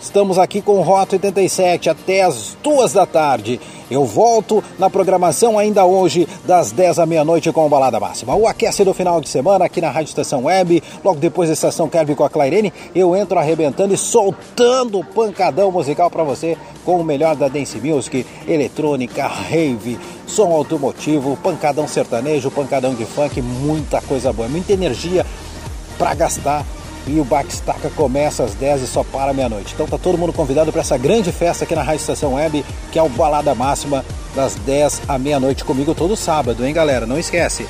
Estamos 0.03 0.37
aqui 0.37 0.61
com 0.61 0.81
Rota 0.81 1.15
87 1.15 1.89
até 1.89 2.23
as 2.23 2.57
duas 2.61 2.91
da 2.91 3.05
tarde. 3.05 3.57
Eu 3.89 4.03
volto 4.03 4.61
na 4.77 4.89
programação 4.89 5.57
ainda 5.57 5.85
hoje, 5.85 6.27
das 6.45 6.73
10 6.73 6.99
à 6.99 7.05
meia-noite 7.05 7.49
com 7.53 7.65
o 7.65 7.69
Balada 7.69 8.01
Máxima. 8.01 8.35
O 8.35 8.45
aquece 8.45 8.83
do 8.83 8.93
final 8.93 9.21
de 9.21 9.29
semana 9.29 9.63
aqui 9.63 9.79
na 9.79 9.89
Rádio 9.89 10.09
Estação 10.09 10.43
Web, 10.43 10.83
logo 11.05 11.21
depois 11.21 11.47
da 11.47 11.53
Estação 11.53 11.87
Kerby 11.87 12.15
com 12.15 12.25
a 12.25 12.29
Clairene, 12.29 12.73
eu 12.93 13.15
entro 13.15 13.39
arrebentando 13.39 13.93
e 13.93 13.97
soltando 13.97 14.99
o 14.99 15.05
pancadão 15.05 15.71
musical 15.71 16.11
para 16.11 16.23
você 16.23 16.57
com 16.83 16.99
o 16.99 17.03
melhor 17.03 17.37
da 17.37 17.47
Dance 17.47 17.79
Music, 17.79 18.25
eletrônica, 18.45 19.25
rave, 19.25 19.97
som 20.27 20.51
automotivo, 20.51 21.37
pancadão 21.37 21.87
sertanejo, 21.87 22.51
pancadão 22.51 22.93
de 22.93 23.05
funk, 23.05 23.41
muita 23.41 24.01
coisa 24.01 24.33
boa, 24.33 24.49
muita 24.49 24.73
energia 24.73 25.25
para 25.97 26.13
gastar 26.13 26.65
e 27.07 27.19
o 27.19 27.23
Backstaca 27.23 27.89
começa 27.91 28.43
às 28.43 28.53
10 28.53 28.83
e 28.83 28.87
só 28.87 29.03
para 29.03 29.33
meia-noite. 29.33 29.73
Então 29.73 29.87
tá 29.87 29.97
todo 29.97 30.17
mundo 30.17 30.33
convidado 30.33 30.71
para 30.71 30.81
essa 30.81 30.97
grande 30.97 31.31
festa 31.31 31.63
aqui 31.63 31.75
na 31.75 31.83
Rádio 31.83 32.01
Estação 32.01 32.33
Web, 32.33 32.63
que 32.91 32.99
é 32.99 33.03
o 33.03 33.09
Balada 33.09 33.53
Máxima 33.53 34.03
das 34.35 34.55
10 34.55 35.03
à 35.07 35.17
meia-noite 35.17 35.63
comigo 35.63 35.93
todo 35.93 36.15
sábado, 36.15 36.65
hein, 36.65 36.73
galera? 36.73 37.05
Não 37.05 37.19
esquece. 37.19 37.65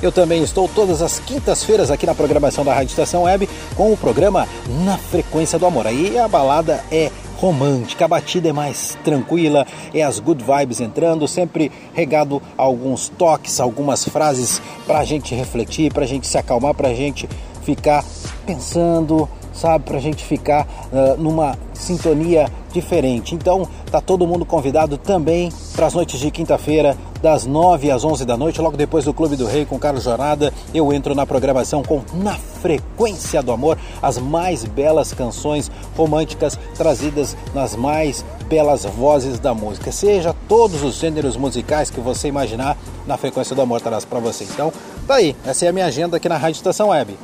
Eu 0.00 0.12
também 0.12 0.42
estou 0.44 0.68
todas 0.68 1.02
as 1.02 1.18
quintas-feiras 1.18 1.90
aqui 1.90 2.06
na 2.06 2.14
programação 2.14 2.64
da 2.64 2.72
Rádio 2.72 2.90
Estação 2.90 3.24
Web 3.24 3.48
com 3.74 3.92
o 3.92 3.96
programa 3.96 4.46
Na 4.84 4.96
Frequência 4.96 5.58
do 5.58 5.66
Amor. 5.66 5.88
Aí 5.88 6.16
a 6.16 6.28
balada 6.28 6.84
é 6.90 7.10
romântica, 7.38 8.04
a 8.04 8.08
batida 8.08 8.48
é 8.48 8.52
mais 8.52 8.96
tranquila, 9.04 9.66
é 9.94 10.02
as 10.02 10.18
good 10.18 10.44
vibes 10.44 10.80
entrando, 10.80 11.26
sempre 11.26 11.70
regado 11.94 12.42
alguns 12.56 13.08
toques, 13.08 13.60
algumas 13.60 14.04
frases 14.04 14.60
para 14.86 14.98
a 14.98 15.04
gente 15.04 15.34
refletir, 15.34 15.92
para 15.92 16.04
a 16.04 16.08
gente 16.08 16.26
se 16.26 16.36
acalmar, 16.36 16.74
para 16.74 16.88
a 16.88 16.94
gente 16.94 17.28
ficar 17.68 18.02
pensando, 18.46 19.28
sabe, 19.52 19.84
para 19.84 19.98
a 19.98 20.00
gente 20.00 20.24
ficar 20.24 20.66
uh, 20.90 21.20
numa 21.20 21.54
sintonia 21.74 22.50
diferente. 22.72 23.34
Então, 23.34 23.68
tá 23.90 24.00
todo 24.00 24.26
mundo 24.26 24.46
convidado 24.46 24.96
também 24.96 25.52
para 25.74 25.86
as 25.86 25.92
noites 25.92 26.18
de 26.18 26.30
quinta-feira, 26.30 26.96
das 27.20 27.44
9 27.44 27.90
às 27.90 28.04
11 28.04 28.24
da 28.24 28.36
noite, 28.38 28.60
logo 28.60 28.76
depois 28.76 29.04
do 29.04 29.12
Clube 29.12 29.36
do 29.36 29.44
Rei 29.44 29.66
com 29.66 29.78
Carlos 29.78 30.04
Jornada. 30.04 30.50
Eu 30.72 30.92
entro 30.94 31.14
na 31.14 31.26
programação 31.26 31.82
com 31.82 32.00
Na 32.14 32.36
Frequência 32.36 33.42
do 33.42 33.52
Amor, 33.52 33.76
as 34.00 34.16
mais 34.16 34.64
belas 34.64 35.12
canções 35.12 35.70
românticas 35.94 36.58
trazidas 36.74 37.36
nas 37.54 37.76
mais 37.76 38.24
belas 38.48 38.84
vozes 38.84 39.38
da 39.38 39.52
música. 39.52 39.92
Seja 39.92 40.34
todos 40.48 40.82
os 40.82 40.94
gêneros 40.94 41.36
musicais 41.36 41.90
que 41.90 42.00
você 42.00 42.28
imaginar, 42.28 42.78
na 43.06 43.18
Frequência 43.18 43.54
do 43.54 43.60
Amor 43.60 43.80
traz 43.82 44.06
para 44.06 44.20
você. 44.20 44.44
Então, 44.44 44.72
tá 45.06 45.16
aí, 45.16 45.36
essa 45.44 45.66
é 45.66 45.68
a 45.68 45.72
minha 45.72 45.86
agenda 45.86 46.16
aqui 46.16 46.28
na 46.30 46.36
Rádio 46.38 46.56
Estação 46.56 46.88
Web 46.88 47.16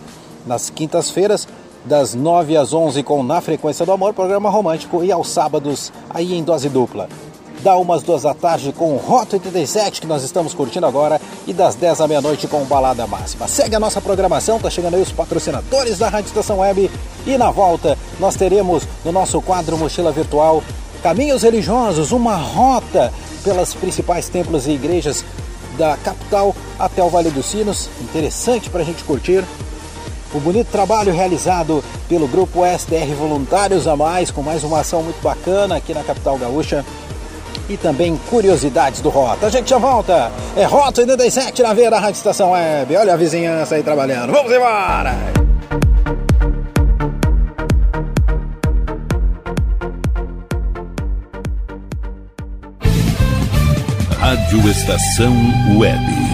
nas 0.46 0.70
quintas-feiras, 0.70 1.46
das 1.84 2.14
9 2.14 2.56
às 2.56 2.72
11 2.72 3.02
com 3.02 3.22
Na 3.22 3.40
Frequência 3.40 3.84
do 3.84 3.92
Amor, 3.92 4.14
programa 4.14 4.48
romântico, 4.48 5.04
e 5.04 5.12
aos 5.12 5.28
sábados, 5.28 5.92
aí 6.10 6.34
em 6.34 6.42
dose 6.42 6.68
dupla. 6.68 7.08
Da 7.62 7.76
umas 7.76 8.02
duas 8.02 8.22
da 8.22 8.34
tarde 8.34 8.72
com 8.72 8.96
Rota 8.96 9.36
87, 9.36 10.00
que 10.00 10.06
nós 10.06 10.22
estamos 10.22 10.54
curtindo 10.54 10.86
agora, 10.86 11.20
e 11.46 11.52
das 11.52 11.74
10 11.74 12.00
à 12.00 12.08
meia-noite 12.08 12.46
com 12.46 12.64
Balada 12.64 13.06
Máxima. 13.06 13.48
Segue 13.48 13.74
a 13.74 13.80
nossa 13.80 14.00
programação, 14.00 14.58
tá 14.58 14.68
chegando 14.68 14.94
aí 14.94 15.02
os 15.02 15.12
patrocinadores 15.12 15.98
da 15.98 16.08
Rádio 16.08 16.28
Estação 16.28 16.58
Web, 16.58 16.90
e 17.26 17.38
na 17.38 17.50
volta 17.50 17.98
nós 18.18 18.34
teremos 18.34 18.86
no 19.04 19.12
nosso 19.12 19.40
quadro 19.40 19.78
Mochila 19.78 20.12
Virtual 20.12 20.62
Caminhos 21.02 21.42
Religiosos, 21.42 22.12
uma 22.12 22.34
rota 22.34 23.12
pelas 23.42 23.74
principais 23.74 24.30
templos 24.30 24.66
e 24.66 24.70
igrejas 24.70 25.22
da 25.76 25.98
capital 25.98 26.56
até 26.78 27.02
o 27.02 27.10
Vale 27.10 27.30
dos 27.30 27.44
Sinos. 27.44 27.90
Interessante 28.00 28.70
para 28.70 28.80
a 28.80 28.84
gente 28.84 29.04
curtir 29.04 29.44
o 30.34 30.40
bonito 30.40 30.66
trabalho 30.70 31.12
realizado 31.12 31.82
pelo 32.08 32.26
grupo 32.26 32.66
SDR 32.66 33.14
Voluntários 33.16 33.86
a 33.86 33.96
Mais, 33.96 34.30
com 34.30 34.42
mais 34.42 34.64
uma 34.64 34.80
ação 34.80 35.02
muito 35.02 35.22
bacana 35.22 35.76
aqui 35.76 35.94
na 35.94 36.02
capital 36.02 36.36
gaúcha. 36.36 36.84
E 37.68 37.78
também 37.78 38.20
curiosidades 38.28 39.00
do 39.00 39.08
Rota. 39.08 39.46
A 39.46 39.50
gente 39.50 39.70
já 39.70 39.78
volta. 39.78 40.30
É 40.54 40.64
Rota 40.64 41.00
87 41.00 41.62
na 41.62 41.72
Veia 41.72 41.90
da 41.90 41.98
Rádio 41.98 42.18
Estação 42.18 42.50
Web. 42.50 42.94
Olha 42.94 43.14
a 43.14 43.16
vizinhança 43.16 43.76
aí 43.76 43.82
trabalhando. 43.82 44.32
Vamos 44.32 44.52
embora! 44.52 45.16
Rádio 54.18 54.68
Estação 54.68 55.34
Web. 55.78 56.33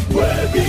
Web. 0.13 0.59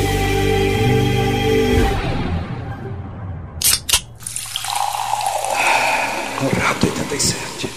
Conrado 6.38 6.86
87. 6.86 7.68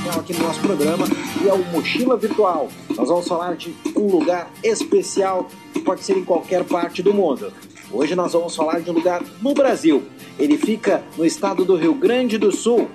Então, 0.00 0.20
aqui 0.20 0.32
no 0.32 0.40
nosso 0.40 0.60
programa 0.60 1.06
e 1.42 1.48
é 1.48 1.52
o 1.52 1.64
Mochila 1.66 2.16
Virtual. 2.16 2.68
Nós 2.96 3.08
vamos 3.08 3.28
falar 3.28 3.54
de 3.54 3.72
um 3.94 4.06
lugar 4.06 4.50
especial 4.64 5.48
que 5.72 5.80
pode 5.80 6.02
ser 6.02 6.16
em 6.16 6.24
qualquer 6.24 6.64
parte 6.64 7.00
do 7.00 7.14
mundo. 7.14 7.52
Hoje 7.92 8.16
nós 8.16 8.32
vamos 8.32 8.56
falar 8.56 8.80
de 8.80 8.90
um 8.90 8.94
lugar 8.94 9.22
no 9.40 9.54
Brasil. 9.54 10.02
Ele 10.38 10.58
fica 10.58 11.04
no 11.16 11.24
estado 11.24 11.64
do 11.64 11.76
Rio 11.76 11.94
Grande 11.94 12.36
do 12.36 12.50
Sul. 12.50 12.88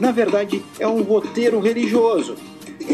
Na 0.00 0.10
verdade, 0.10 0.64
é 0.80 0.88
um 0.88 1.02
roteiro 1.02 1.60
religioso 1.60 2.36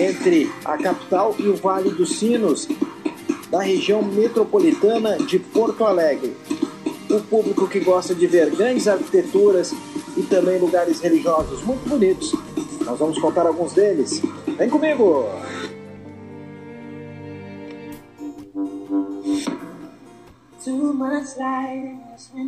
entre 0.02 0.50
a 0.64 0.76
capital 0.76 1.34
e 1.38 1.48
o 1.48 1.54
Vale 1.54 1.90
dos 1.90 2.18
Sinos, 2.18 2.66
da 3.50 3.60
região 3.60 4.02
metropolitana 4.02 5.16
de 5.18 5.38
Porto 5.38 5.84
Alegre. 5.84 6.34
O 7.08 7.20
público 7.20 7.68
que 7.68 7.78
gosta 7.78 8.14
de 8.14 8.26
ver 8.26 8.50
grandes 8.50 8.88
arquiteturas 8.88 9.72
e 10.16 10.22
também 10.22 10.58
lugares 10.58 11.00
religiosos 11.00 11.62
muito 11.62 11.88
bonitos. 11.88 12.33
Nós 12.85 12.98
vamos 12.98 13.18
contar 13.18 13.46
alguns 13.46 13.72
deles. 13.74 14.20
Vem 14.56 14.68
comigo! 14.68 15.27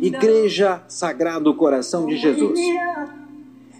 Igreja 0.01 0.83
Sagrado 0.87 1.53
Coração 1.53 2.05
de 2.07 2.17
Jesus. 2.17 2.59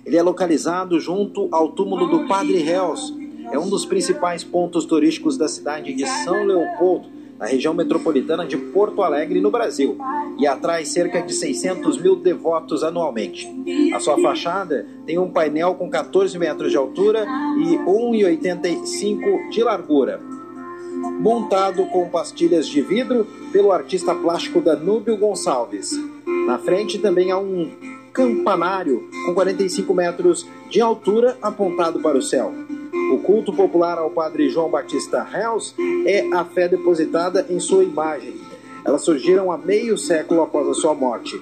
Ele 0.06 0.18
é 0.18 0.22
localizado 0.22 1.00
junto 1.00 1.48
ao 1.52 1.72
túmulo 1.72 2.08
do 2.08 2.28
Padre 2.28 2.60
Reus. 2.60 3.25
É 3.56 3.58
um 3.58 3.70
dos 3.70 3.86
principais 3.86 4.44
pontos 4.44 4.84
turísticos 4.84 5.38
da 5.38 5.48
cidade 5.48 5.94
de 5.94 6.06
São 6.06 6.44
Leopoldo, 6.44 7.08
na 7.40 7.46
região 7.46 7.74
metropolitana 7.74 8.46
de 8.46 8.58
Porto 8.58 9.02
Alegre, 9.02 9.40
no 9.40 9.50
Brasil, 9.50 9.98
e 10.38 10.46
atrai 10.46 10.84
cerca 10.84 11.22
de 11.22 11.34
600 11.34 11.98
mil 12.02 12.18
devotos 12.18 12.84
anualmente. 12.84 13.48
A 13.94 14.00
sua 14.02 14.22
fachada 14.22 14.86
tem 15.06 15.18
um 15.18 15.32
painel 15.32 15.74
com 15.76 15.90
14 15.90 16.38
metros 16.38 16.70
de 16.70 16.76
altura 16.76 17.26
e 17.58 17.78
1,85 17.78 19.50
de 19.50 19.64
largura, 19.64 20.20
montado 21.18 21.86
com 21.86 22.10
pastilhas 22.10 22.68
de 22.68 22.82
vidro 22.82 23.26
pelo 23.54 23.72
artista 23.72 24.14
plástico 24.14 24.60
Danúbio 24.60 25.16
Gonçalves. 25.16 25.92
Na 26.46 26.60
frente 26.60 27.00
também 27.00 27.32
há 27.32 27.38
um 27.38 27.72
campanário 28.12 29.10
com 29.26 29.34
45 29.34 29.94
metros 29.94 30.46
de 30.70 30.82
altura 30.82 31.38
apontado 31.42 32.02
para 32.02 32.18
o 32.18 32.22
céu. 32.22 32.54
O 33.12 33.20
culto 33.20 33.54
popular 33.54 33.98
ao 33.98 34.10
padre 34.10 34.50
João 34.50 34.70
Batista 34.70 35.22
Reus 35.24 35.76
é 36.06 36.28
a 36.34 36.44
fé 36.46 36.68
depositada 36.68 37.46
em 37.50 37.60
sua 37.60 37.84
imagem. 37.84 38.34
Elas 38.86 39.02
surgiram 39.02 39.52
há 39.52 39.58
meio 39.58 39.98
século 39.98 40.44
após 40.44 40.68
a 40.68 40.74
sua 40.76 40.94
morte. 40.94 41.36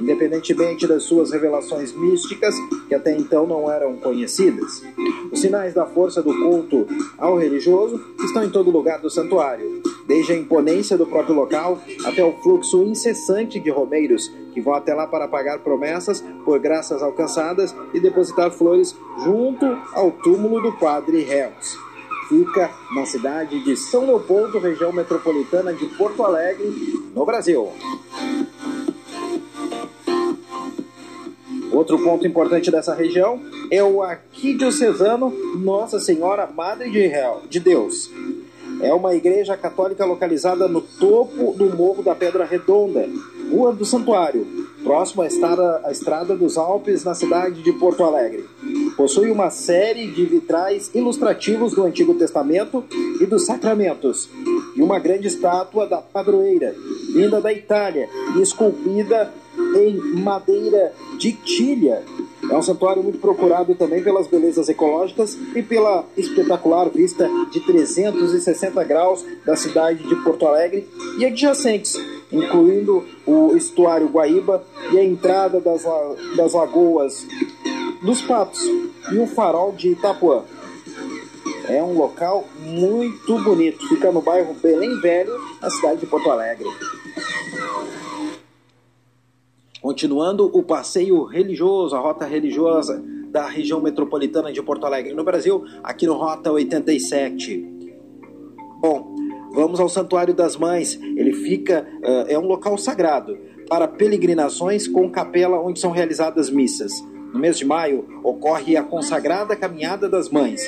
Independentemente 0.00 0.86
das 0.86 1.04
suas 1.04 1.30
revelações 1.30 1.92
místicas, 1.92 2.54
que 2.88 2.94
até 2.94 3.16
então 3.16 3.46
não 3.46 3.70
eram 3.70 3.96
conhecidas, 3.96 4.82
os 5.30 5.40
sinais 5.40 5.74
da 5.74 5.86
força 5.86 6.22
do 6.22 6.34
culto 6.34 6.86
ao 7.16 7.36
religioso 7.36 8.00
estão 8.24 8.44
em 8.44 8.50
todo 8.50 8.70
lugar 8.70 9.00
do 9.00 9.08
santuário, 9.08 9.80
desde 10.06 10.32
a 10.32 10.36
imponência 10.36 10.98
do 10.98 11.06
próprio 11.06 11.34
local 11.34 11.80
até 12.04 12.24
o 12.24 12.32
fluxo 12.42 12.82
incessante 12.82 13.60
de 13.60 13.70
romeiros 13.70 14.28
que 14.52 14.60
vão 14.60 14.74
até 14.74 14.92
lá 14.92 15.06
para 15.06 15.28
pagar 15.28 15.60
promessas 15.60 16.20
por 16.44 16.58
graças 16.58 17.02
alcançadas 17.02 17.74
e 17.94 18.00
depositar 18.00 18.50
flores 18.50 18.96
junto 19.24 19.64
ao 19.92 20.10
túmulo 20.10 20.60
do 20.60 20.72
padre 20.72 21.22
Reus. 21.22 21.87
Fica 22.28 22.70
na 22.94 23.06
cidade 23.06 23.64
de 23.64 23.74
São 23.74 24.04
Leopoldo, 24.04 24.58
região 24.58 24.92
metropolitana 24.92 25.72
de 25.72 25.86
Porto 25.86 26.22
Alegre, 26.22 26.68
no 27.14 27.24
Brasil. 27.24 27.72
Outro 31.72 31.98
ponto 32.02 32.26
importante 32.26 32.70
dessa 32.70 32.94
região 32.94 33.40
é 33.70 33.82
o 33.82 34.02
arquidiocesano 34.02 35.30
Nossa 35.58 36.00
Senhora 36.00 36.46
Madre 36.46 36.90
de, 37.48 37.60
Deus. 37.60 38.10
É 38.80 38.92
uma 38.92 39.14
igreja 39.14 39.56
católica 39.56 40.04
localizada 40.04 40.68
no 40.68 40.80
topo 40.80 41.54
do 41.56 41.74
Morro 41.76 42.02
da 42.02 42.14
Pedra 42.14 42.44
Redonda, 42.44 43.08
Rua 43.50 43.72
do 43.72 43.84
Santuário, 43.84 44.46
próximo 44.82 45.22
à 45.22 45.26
estrada, 45.26 45.80
à 45.84 45.90
estrada 45.90 46.36
dos 46.36 46.58
Alpes, 46.58 47.04
na 47.04 47.14
cidade 47.14 47.62
de 47.62 47.72
Porto 47.72 48.04
Alegre. 48.04 48.44
Possui 48.98 49.30
uma 49.30 49.48
série 49.48 50.08
de 50.08 50.24
vitrais 50.26 50.90
ilustrativos 50.92 51.72
do 51.72 51.84
Antigo 51.84 52.14
Testamento 52.14 52.84
e 53.20 53.26
dos 53.26 53.46
Sacramentos, 53.46 54.28
e 54.74 54.82
uma 54.82 54.98
grande 54.98 55.28
estátua 55.28 55.86
da 55.86 55.98
padroeira, 55.98 56.74
vinda 57.14 57.40
da 57.40 57.52
Itália 57.52 58.08
e 58.36 58.42
esculpida 58.42 59.32
em 59.76 59.96
madeira 60.20 60.92
de 61.16 61.30
tilha. 61.32 62.02
É 62.50 62.56
um 62.56 62.62
santuário 62.62 63.00
muito 63.00 63.20
procurado 63.20 63.72
também 63.76 64.02
pelas 64.02 64.26
belezas 64.26 64.68
ecológicas 64.68 65.38
e 65.54 65.62
pela 65.62 66.04
espetacular 66.16 66.88
vista 66.88 67.30
de 67.52 67.60
360 67.60 68.82
graus 68.82 69.24
da 69.46 69.54
cidade 69.54 70.02
de 70.02 70.16
Porto 70.24 70.44
Alegre 70.44 70.88
e 71.18 71.24
adjacentes, 71.24 71.94
incluindo 72.32 73.04
o 73.24 73.56
estuário 73.56 74.08
Guaíba 74.08 74.64
e 74.92 74.98
a 74.98 75.04
entrada 75.04 75.60
das, 75.60 75.84
das 76.36 76.52
lagoas 76.52 77.24
dos 78.02 78.22
Patos 78.22 78.60
e 79.12 79.18
o 79.18 79.26
farol 79.26 79.72
de 79.72 79.90
Itapuã. 79.90 80.44
É 81.68 81.82
um 81.82 81.96
local 81.96 82.44
muito 82.60 83.38
bonito, 83.42 83.86
fica 83.88 84.10
no 84.10 84.22
bairro 84.22 84.54
Belém 84.54 84.98
Velho, 85.00 85.32
na 85.60 85.68
cidade 85.68 86.00
de 86.00 86.06
Porto 86.06 86.30
Alegre. 86.30 86.66
Continuando 89.80 90.50
o 90.52 90.62
passeio 90.62 91.24
religioso, 91.24 91.94
a 91.94 92.00
rota 92.00 92.24
religiosa 92.24 93.02
da 93.30 93.46
região 93.46 93.80
metropolitana 93.80 94.52
de 94.52 94.62
Porto 94.62 94.86
Alegre, 94.86 95.14
no 95.14 95.22
Brasil, 95.22 95.64
aqui 95.82 96.06
no 96.06 96.14
Rota 96.14 96.50
87. 96.50 97.64
Bom, 98.80 99.14
vamos 99.52 99.78
ao 99.78 99.88
Santuário 99.88 100.34
das 100.34 100.56
Mães. 100.56 100.98
Ele 101.00 101.32
fica, 101.32 101.86
eh, 102.02 102.34
é 102.34 102.38
um 102.38 102.46
local 102.46 102.78
sagrado 102.78 103.38
para 103.68 103.86
peregrinações 103.86 104.88
com 104.88 105.10
capela 105.10 105.60
onde 105.60 105.78
são 105.78 105.90
realizadas 105.90 106.48
missas. 106.48 106.92
No 107.32 107.38
mês 107.38 107.58
de 107.58 107.64
maio 107.64 108.06
ocorre 108.22 108.76
a 108.76 108.82
consagrada 108.82 109.56
Caminhada 109.56 110.08
das 110.08 110.30
Mães. 110.30 110.60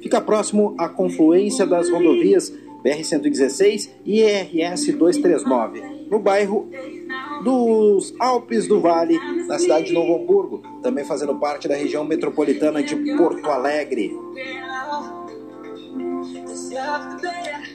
Fica 0.00 0.20
próximo 0.20 0.74
à 0.78 0.88
confluência 0.88 1.66
das 1.66 1.88
rodovias 1.90 2.52
BR-116 2.84 3.88
e 4.04 4.20
ERS 4.20 4.86
239, 4.92 5.82
no 6.10 6.18
bairro 6.18 6.68
dos 7.42 8.14
Alpes 8.18 8.68
do 8.68 8.80
Vale, 8.80 9.18
na 9.48 9.58
cidade 9.58 9.86
de 9.86 9.92
Novo 9.94 10.14
Hamburgo, 10.14 10.62
também 10.82 11.04
fazendo 11.04 11.34
parte 11.36 11.66
da 11.66 11.74
região 11.74 12.04
metropolitana 12.04 12.82
de 12.82 12.94
Porto 13.16 13.48
Alegre. 13.48 14.12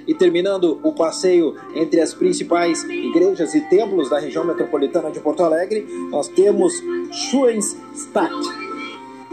E 0.07 0.13
terminando 0.13 0.79
o 0.83 0.91
passeio 0.91 1.55
entre 1.75 2.01
as 2.01 2.13
principais 2.13 2.83
igrejas 2.83 3.53
e 3.53 3.61
templos 3.61 4.09
da 4.09 4.19
região 4.19 4.43
metropolitana 4.43 5.11
de 5.11 5.19
Porto 5.19 5.43
Alegre, 5.43 5.85
nós 6.09 6.27
temos 6.27 6.73
Schoenstatt. 7.11 8.33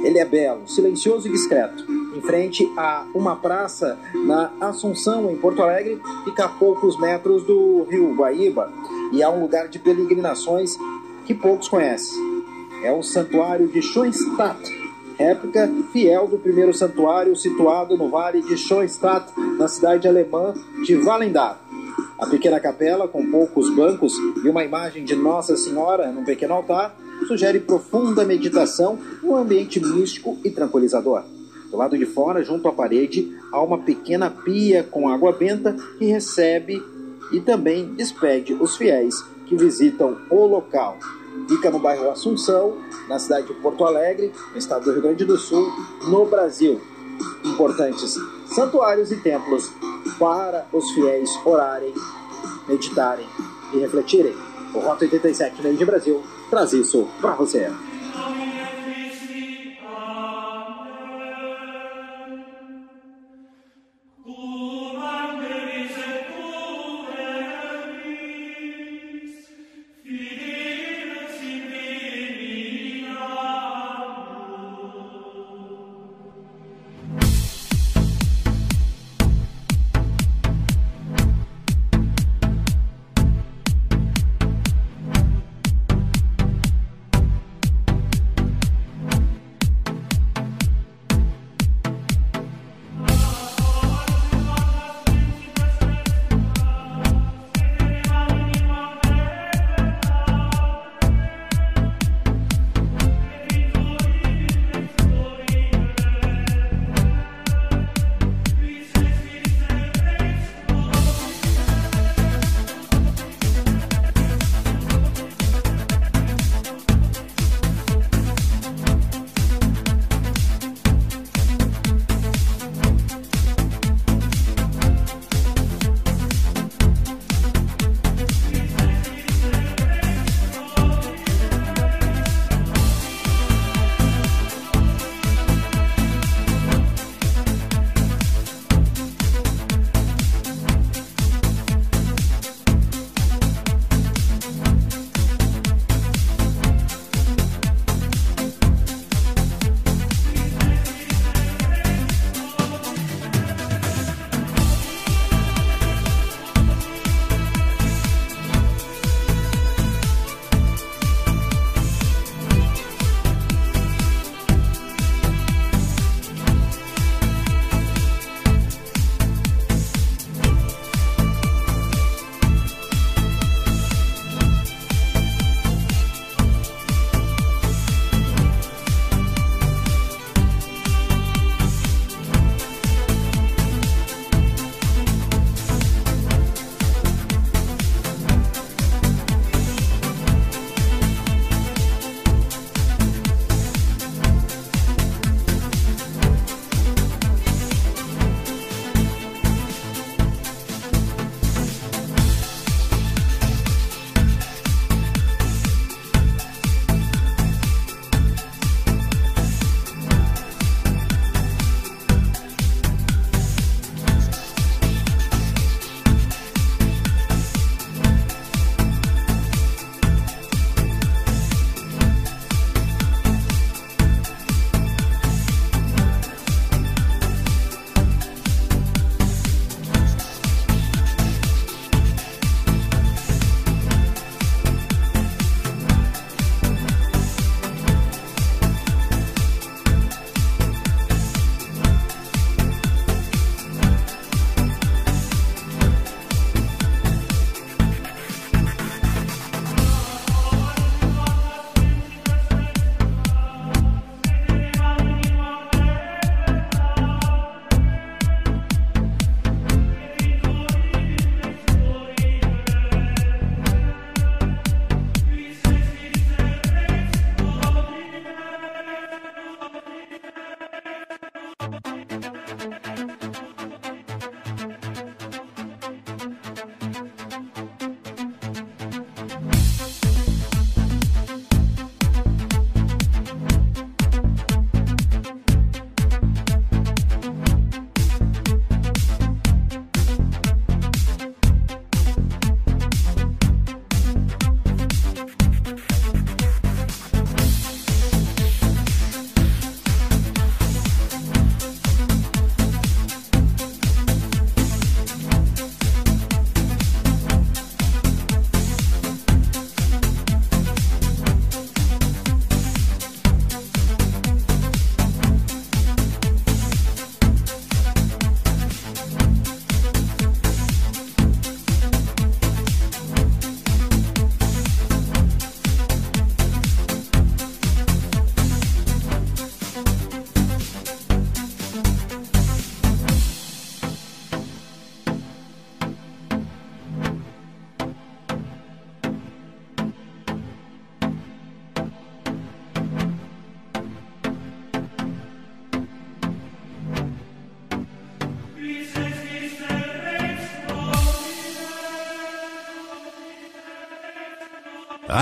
Ele 0.03 0.19
é 0.19 0.25
belo, 0.25 0.69
silencioso 0.69 1.29
e 1.29 1.33
discreto. 1.33 1.85
em 2.17 2.21
frente 2.23 2.67
a 2.79 3.07
uma 3.15 3.37
praça 3.37 3.99
na 4.15 4.51
Assunção, 4.59 5.31
em 5.31 5.37
Porto 5.37 5.63
Alegre, 5.63 6.01
fica 6.25 6.47
a 6.47 6.49
poucos 6.49 6.99
metros 6.99 7.43
do 7.43 7.83
rio 7.91 8.15
Guaíba 8.15 8.73
e 9.13 9.23
é 9.23 9.29
um 9.29 9.41
lugar 9.41 9.69
de 9.69 9.79
peregrinações 9.79 10.79
que 11.27 11.35
poucos 11.35 11.69
conhecem. 11.69 12.17
É 12.83 12.91
o 12.91 13.03
Santuário 13.03 13.69
de 13.69 13.83
Schoenstatt, 13.83 14.86
réplica 15.19 15.71
fiel 15.93 16.29
do 16.29 16.39
primeiro 16.39 16.75
santuário 16.75 17.35
situado 17.35 17.97
no 17.97 18.09
vale 18.09 18.43
de 18.43 18.57
Schoenstatt, 18.57 19.33
na 19.59 19.67
cidade 19.67 20.07
alemã 20.07 20.55
de 20.85 20.97
Wallendar. 20.97 21.59
A 22.19 22.27
pequena 22.27 22.61
capela, 22.61 23.09
com 23.09 23.31
poucos 23.31 23.75
bancos 23.75 24.13
e 24.45 24.49
uma 24.49 24.65
imagem 24.65 25.05
de 25.05 25.15
Nossa 25.15 25.57
Senhora 25.57 26.11
num 26.13 26.25
pequeno 26.25 26.55
altar, 26.55 26.95
sugere 27.27 27.61
profunda 27.61 28.25
meditação 28.25 28.99
um 29.23 29.35
ambiente 29.35 29.81
místico 29.81 30.37
e 30.45 30.51
tranquilizador. 30.51 31.25
Do 31.71 31.77
lado 31.77 31.97
de 31.99 32.07
fora, 32.07 32.45
junto 32.45 32.69
à 32.69 32.73
parede, 32.73 33.37
há 33.53 33.61
uma 33.61 33.79
pequena 33.79 34.31
pia 34.31 34.83
com 34.83 35.09
água 35.09 35.33
benta 35.33 35.75
que 35.99 36.05
recebe 36.07 36.83
e 37.33 37.41
também 37.41 37.95
despede 37.95 38.55
os 38.55 38.77
fiéis 38.77 39.23
que 39.47 39.57
visitam 39.57 40.17
o 40.31 40.47
local. 40.47 40.97
Fica 41.49 41.71
no 41.71 41.79
bairro 41.79 42.11
Assunção, 42.11 42.77
na 43.09 43.19
cidade 43.19 43.47
de 43.47 43.55
Porto 43.55 43.85
Alegre, 43.85 44.33
no 44.53 44.59
estado 44.59 44.85
do 44.85 44.93
Rio 44.93 45.03
Grande 45.03 45.25
do 45.25 45.37
Sul, 45.37 45.71
no 46.09 46.27
Brasil. 46.27 46.81
Importantes 47.45 48.17
santuários 48.47 49.11
e 49.13 49.17
templos 49.17 49.71
para 50.19 50.67
os 50.73 50.91
fiéis 50.93 51.31
orarem, 51.45 51.95
meditarem 52.69 53.27
e 53.73 53.79
refletirem. 53.79 54.35
O 54.75 54.79
Rota 54.81 55.05
87 55.05 55.63
Meio 55.63 55.77
de 55.77 55.85
Brasil 55.85 56.23
traz 56.51 56.73
isso 56.73 57.07
para 57.21 57.35
você. 57.35 57.71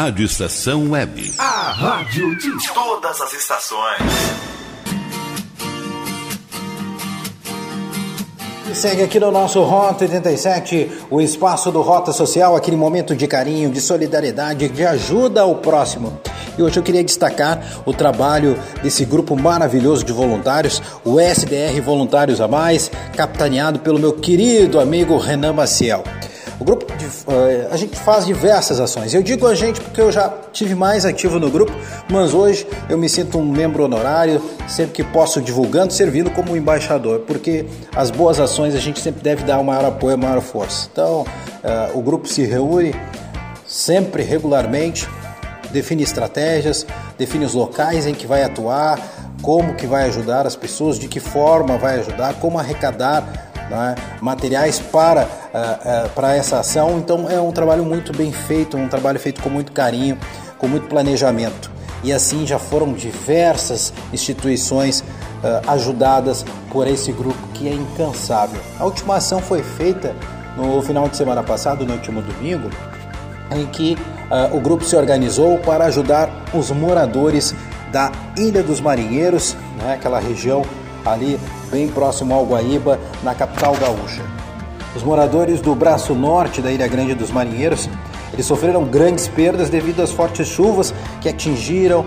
Rádio 0.04 0.26
Estação 0.26 0.90
Web. 0.90 1.32
A 1.38 1.72
rádio 1.72 2.36
de 2.36 2.50
todas 2.74 3.22
as 3.22 3.32
estações. 3.32 4.02
E 8.70 8.74
segue 8.74 9.02
aqui 9.02 9.18
no 9.18 9.30
nosso 9.30 9.62
Rota 9.62 10.04
87, 10.04 10.90
o 11.10 11.22
espaço 11.22 11.72
do 11.72 11.80
Rota 11.80 12.12
Social, 12.12 12.54
aquele 12.54 12.76
momento 12.76 13.16
de 13.16 13.26
carinho, 13.26 13.70
de 13.70 13.80
solidariedade, 13.80 14.68
de 14.68 14.84
ajuda 14.84 15.40
ao 15.40 15.54
próximo. 15.54 16.20
E 16.58 16.62
hoje 16.62 16.76
eu 16.76 16.82
queria 16.82 17.02
destacar 17.02 17.64
o 17.86 17.94
trabalho 17.94 18.58
desse 18.82 19.06
grupo 19.06 19.34
maravilhoso 19.34 20.04
de 20.04 20.12
voluntários, 20.12 20.82
o 21.02 21.18
SDR 21.18 21.80
Voluntários 21.82 22.42
a 22.42 22.46
Mais, 22.46 22.90
capitaneado 23.16 23.78
pelo 23.78 23.98
meu 23.98 24.12
querido 24.12 24.78
amigo 24.78 25.16
Renan 25.16 25.54
Maciel. 25.54 26.04
O 26.60 26.64
grupo, 26.64 26.93
uh, 27.06 27.72
a 27.72 27.76
gente 27.76 27.96
faz 27.96 28.26
diversas 28.26 28.80
ações. 28.80 29.14
Eu 29.14 29.22
digo 29.22 29.46
a 29.46 29.54
gente 29.54 29.80
porque 29.80 30.00
eu 30.00 30.10
já 30.10 30.32
tive 30.52 30.74
mais 30.74 31.04
ativo 31.04 31.38
no 31.38 31.50
grupo, 31.50 31.72
mas 32.10 32.34
hoje 32.34 32.66
eu 32.88 32.98
me 32.98 33.08
sinto 33.08 33.38
um 33.38 33.44
membro 33.44 33.84
honorário, 33.84 34.42
sempre 34.68 34.92
que 34.92 35.04
posso 35.04 35.40
divulgando, 35.40 35.92
servindo 35.92 36.30
como 36.30 36.56
embaixador, 36.56 37.20
porque 37.20 37.66
as 37.94 38.10
boas 38.10 38.40
ações 38.40 38.74
a 38.74 38.80
gente 38.80 39.00
sempre 39.00 39.22
deve 39.22 39.44
dar 39.44 39.58
o 39.58 39.64
maior 39.64 39.84
apoio, 39.84 40.14
a 40.14 40.16
maior 40.16 40.40
força. 40.40 40.88
Então, 40.92 41.22
uh, 41.22 41.98
o 41.98 42.02
grupo 42.02 42.28
se 42.28 42.44
reúne 42.44 42.94
sempre, 43.66 44.22
regularmente, 44.22 45.08
define 45.70 46.02
estratégias, 46.02 46.86
define 47.18 47.44
os 47.44 47.54
locais 47.54 48.06
em 48.06 48.14
que 48.14 48.26
vai 48.26 48.42
atuar, 48.42 49.00
como 49.42 49.74
que 49.74 49.86
vai 49.86 50.04
ajudar 50.04 50.46
as 50.46 50.56
pessoas, 50.56 50.98
de 50.98 51.08
que 51.08 51.20
forma 51.20 51.76
vai 51.76 51.98
ajudar, 51.98 52.34
como 52.34 52.58
arrecadar 52.58 53.53
né, 53.74 53.94
materiais 54.20 54.78
para, 54.78 55.24
uh, 55.24 55.26
uh, 55.26 56.08
para 56.10 56.34
essa 56.34 56.60
ação. 56.60 56.98
Então 56.98 57.28
é 57.28 57.40
um 57.40 57.52
trabalho 57.52 57.84
muito 57.84 58.16
bem 58.16 58.32
feito, 58.32 58.76
um 58.76 58.88
trabalho 58.88 59.18
feito 59.18 59.42
com 59.42 59.50
muito 59.50 59.72
carinho, 59.72 60.16
com 60.58 60.68
muito 60.68 60.86
planejamento. 60.86 61.70
E 62.02 62.12
assim 62.12 62.46
já 62.46 62.58
foram 62.58 62.92
diversas 62.92 63.92
instituições 64.12 65.00
uh, 65.00 65.70
ajudadas 65.70 66.44
por 66.70 66.86
esse 66.86 67.12
grupo 67.12 67.38
que 67.54 67.68
é 67.68 67.72
incansável. 67.72 68.60
A 68.78 68.84
última 68.84 69.16
ação 69.16 69.40
foi 69.40 69.62
feita 69.62 70.14
no 70.56 70.80
final 70.82 71.08
de 71.08 71.16
semana 71.16 71.42
passado, 71.42 71.84
no 71.84 71.94
último 71.94 72.22
domingo, 72.22 72.70
em 73.50 73.66
que 73.66 73.98
o 74.52 74.60
grupo 74.60 74.84
se 74.84 74.96
organizou 74.96 75.58
para 75.58 75.84
ajudar 75.86 76.30
os 76.54 76.70
moradores 76.70 77.54
da 77.92 78.10
Ilha 78.36 78.62
dos 78.62 78.80
Marinheiros, 78.80 79.56
né, 79.78 79.94
aquela 79.94 80.18
região 80.18 80.64
ali 81.04 81.38
bem 81.70 81.88
próximo 81.88 82.34
ao 82.34 82.44
Guaíba, 82.44 82.98
na 83.22 83.34
capital 83.34 83.74
gaúcha. 83.76 84.22
Os 84.96 85.02
moradores 85.02 85.60
do 85.60 85.74
braço 85.74 86.14
norte 86.14 86.62
da 86.62 86.70
Ilha 86.70 86.86
Grande 86.86 87.14
dos 87.14 87.30
Marinheiros, 87.30 87.88
eles 88.32 88.46
sofreram 88.46 88.84
grandes 88.84 89.26
perdas 89.26 89.68
devido 89.68 90.00
às 90.00 90.12
fortes 90.12 90.46
chuvas 90.46 90.94
que 91.20 91.28
atingiram 91.28 92.04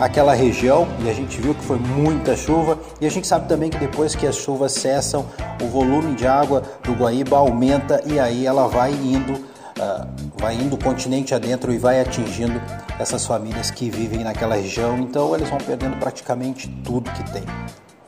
aquela 0.00 0.32
região 0.32 0.88
e 1.04 1.10
a 1.10 1.12
gente 1.12 1.38
viu 1.38 1.54
que 1.54 1.62
foi 1.62 1.78
muita 1.78 2.34
chuva 2.34 2.78
e 3.00 3.06
a 3.06 3.10
gente 3.10 3.26
sabe 3.26 3.46
também 3.46 3.68
que 3.68 3.76
depois 3.76 4.14
que 4.14 4.26
as 4.26 4.36
chuvas 4.36 4.72
cessam, 4.72 5.26
o 5.62 5.66
volume 5.66 6.14
de 6.14 6.26
água 6.26 6.62
do 6.82 6.94
Guaíba 6.94 7.36
aumenta 7.36 8.02
e 8.06 8.18
aí 8.18 8.46
ela 8.46 8.66
vai 8.66 8.92
indo, 8.92 9.34
uh, 9.34 10.08
vai 10.38 10.54
indo 10.54 10.78
continente 10.78 11.34
adentro 11.34 11.70
e 11.70 11.76
vai 11.76 12.00
atingindo 12.00 12.60
essas 12.98 13.26
famílias 13.26 13.70
que 13.70 13.90
vivem 13.90 14.24
naquela 14.24 14.54
região. 14.54 14.98
Então 14.98 15.34
eles 15.34 15.50
vão 15.50 15.58
perdendo 15.58 15.98
praticamente 15.98 16.68
tudo 16.82 17.10
que 17.10 17.30
tem 17.30 17.42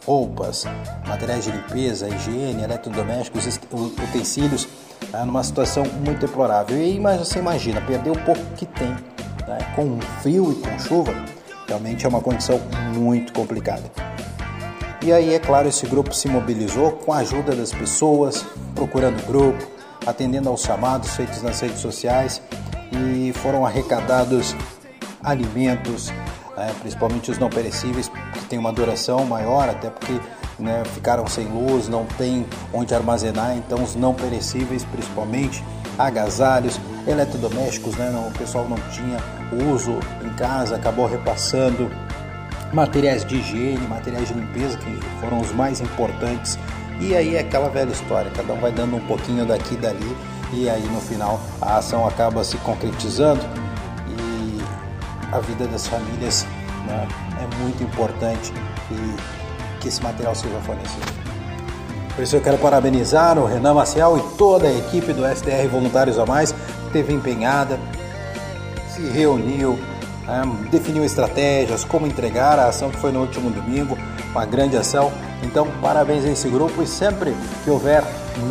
roupas, 0.07 0.64
materiais 1.07 1.44
de 1.44 1.53
limpeza, 1.53 2.09
higiene, 2.09 2.62
eletrodomésticos, 2.62 3.61
utensílios, 3.72 4.68
tá? 5.11 5.24
numa 5.24 5.42
situação 5.42 5.84
muito 6.05 6.26
deplorável. 6.26 6.76
E 6.76 6.82
aí 6.82 7.18
você 7.18 7.38
imagina, 7.38 7.80
perder 7.80 8.11
o 8.11 8.18
pouco 8.24 8.44
que 8.57 8.66
tem, 8.66 8.90
né? 9.46 9.59
com 9.74 10.00
frio 10.20 10.53
e 10.53 10.55
com 10.57 10.78
chuva, 10.78 11.14
realmente 11.66 12.05
é 12.05 12.09
uma 12.09 12.20
condição 12.20 12.61
muito 12.94 13.32
complicada. 13.32 13.82
E 15.05 15.12
aí, 15.12 15.34
é 15.34 15.38
claro, 15.40 15.68
esse 15.68 15.84
grupo 15.86 16.14
se 16.14 16.28
mobilizou 16.28 16.92
com 16.92 17.12
a 17.12 17.18
ajuda 17.18 17.57
das 17.57 17.72
pessoas, 17.72 18.44
procurando 18.72 19.18
o 19.20 19.26
grupo, 19.26 19.66
atendendo 20.07 20.48
aos 20.48 20.62
chamados 20.62 21.11
feitos 21.16 21.42
nas 21.42 21.61
redes 21.61 21.80
sociais 21.80 22.40
e 22.92 23.32
foram 23.32 23.66
arrecadados 23.66 24.55
alimentos, 25.22 26.12
né, 26.57 26.74
principalmente 26.80 27.30
os 27.30 27.38
não 27.38 27.48
perecíveis, 27.48 28.09
que 28.09 28.44
têm 28.46 28.59
uma 28.59 28.72
duração 28.72 29.24
maior, 29.24 29.68
até 29.68 29.90
porque 29.90 30.20
né, 30.59 30.82
ficaram 30.94 31.26
sem 31.26 31.46
luz, 31.46 31.88
não 31.88 32.05
tem 32.18 32.46
onde 32.72 32.94
armazenar, 32.94 33.57
então 33.57 33.82
os 33.82 33.94
não 33.94 34.14
perecíveis, 34.14 34.84
principalmente 34.84 35.64
agasalhos, 35.98 36.80
eletrodomésticos, 37.07 37.96
né, 37.96 38.11
não, 38.11 38.28
o 38.28 38.32
pessoal 38.32 38.66
não 38.68 38.78
tinha 38.90 39.18
uso 39.72 39.98
em 40.24 40.30
casa, 40.30 40.76
acabou 40.76 41.07
repassando 41.07 41.90
materiais 42.72 43.24
de 43.24 43.36
higiene, 43.36 43.86
materiais 43.86 44.28
de 44.28 44.34
limpeza, 44.34 44.78
que 44.78 45.00
foram 45.20 45.40
os 45.40 45.53
mais 45.53 45.80
importantes. 45.80 46.59
E 47.00 47.14
aí 47.14 47.36
é 47.36 47.40
aquela 47.40 47.68
velha 47.68 47.90
história, 47.90 48.30
cada 48.30 48.53
um 48.53 48.61
vai 48.61 48.72
dando 48.72 48.96
um 48.96 49.07
pouquinho 49.07 49.44
daqui 49.44 49.74
e 49.74 49.76
dali, 49.76 50.16
e 50.53 50.70
aí 50.70 50.82
no 50.82 51.00
final 51.00 51.40
a 51.61 51.76
ação 51.78 52.07
acaba 52.07 52.44
se 52.44 52.57
concretizando 52.59 53.40
a 55.33 55.41
vida 55.41 55.66
das 55.66 55.87
famílias 55.87 56.47
né, 56.87 57.09
é 57.41 57.57
muito 57.62 57.83
importante 57.83 58.53
e 58.91 59.16
que 59.80 59.89
esse 59.89 60.03
material 60.03 60.35
seja 60.35 60.59
fornecido. 60.61 61.22
Por 62.14 62.22
isso 62.22 62.37
eu 62.37 62.41
quero 62.43 62.59
parabenizar 62.59 63.39
o 63.39 63.47
Renan 63.47 63.74
Maciel 63.74 64.18
e 64.18 64.37
toda 64.37 64.68
a 64.68 64.72
equipe 64.72 65.12
do 65.12 65.26
SDR 65.26 65.66
Voluntários 65.70 66.18
a 66.18 66.26
Mais, 66.26 66.53
que 66.53 66.91
teve 66.93 67.12
empenhada, 67.12 67.80
se 68.95 69.03
reuniu, 69.09 69.78
né, 70.26 70.43
definiu 70.70 71.05
estratégias, 71.05 71.85
como 71.85 72.07
entregar 72.07 72.59
a 72.59 72.68
ação 72.68 72.91
que 72.91 72.99
foi 72.99 73.11
no 73.11 73.20
último 73.20 73.51
domingo, 73.51 73.97
uma 74.30 74.45
grande 74.45 74.76
ação. 74.76 75.11
Então, 75.43 75.66
parabéns 75.80 76.24
a 76.26 76.28
esse 76.28 76.49
grupo 76.49 76.83
e 76.83 76.87
sempre 76.87 77.35
que 77.64 77.70
houver 77.70 78.05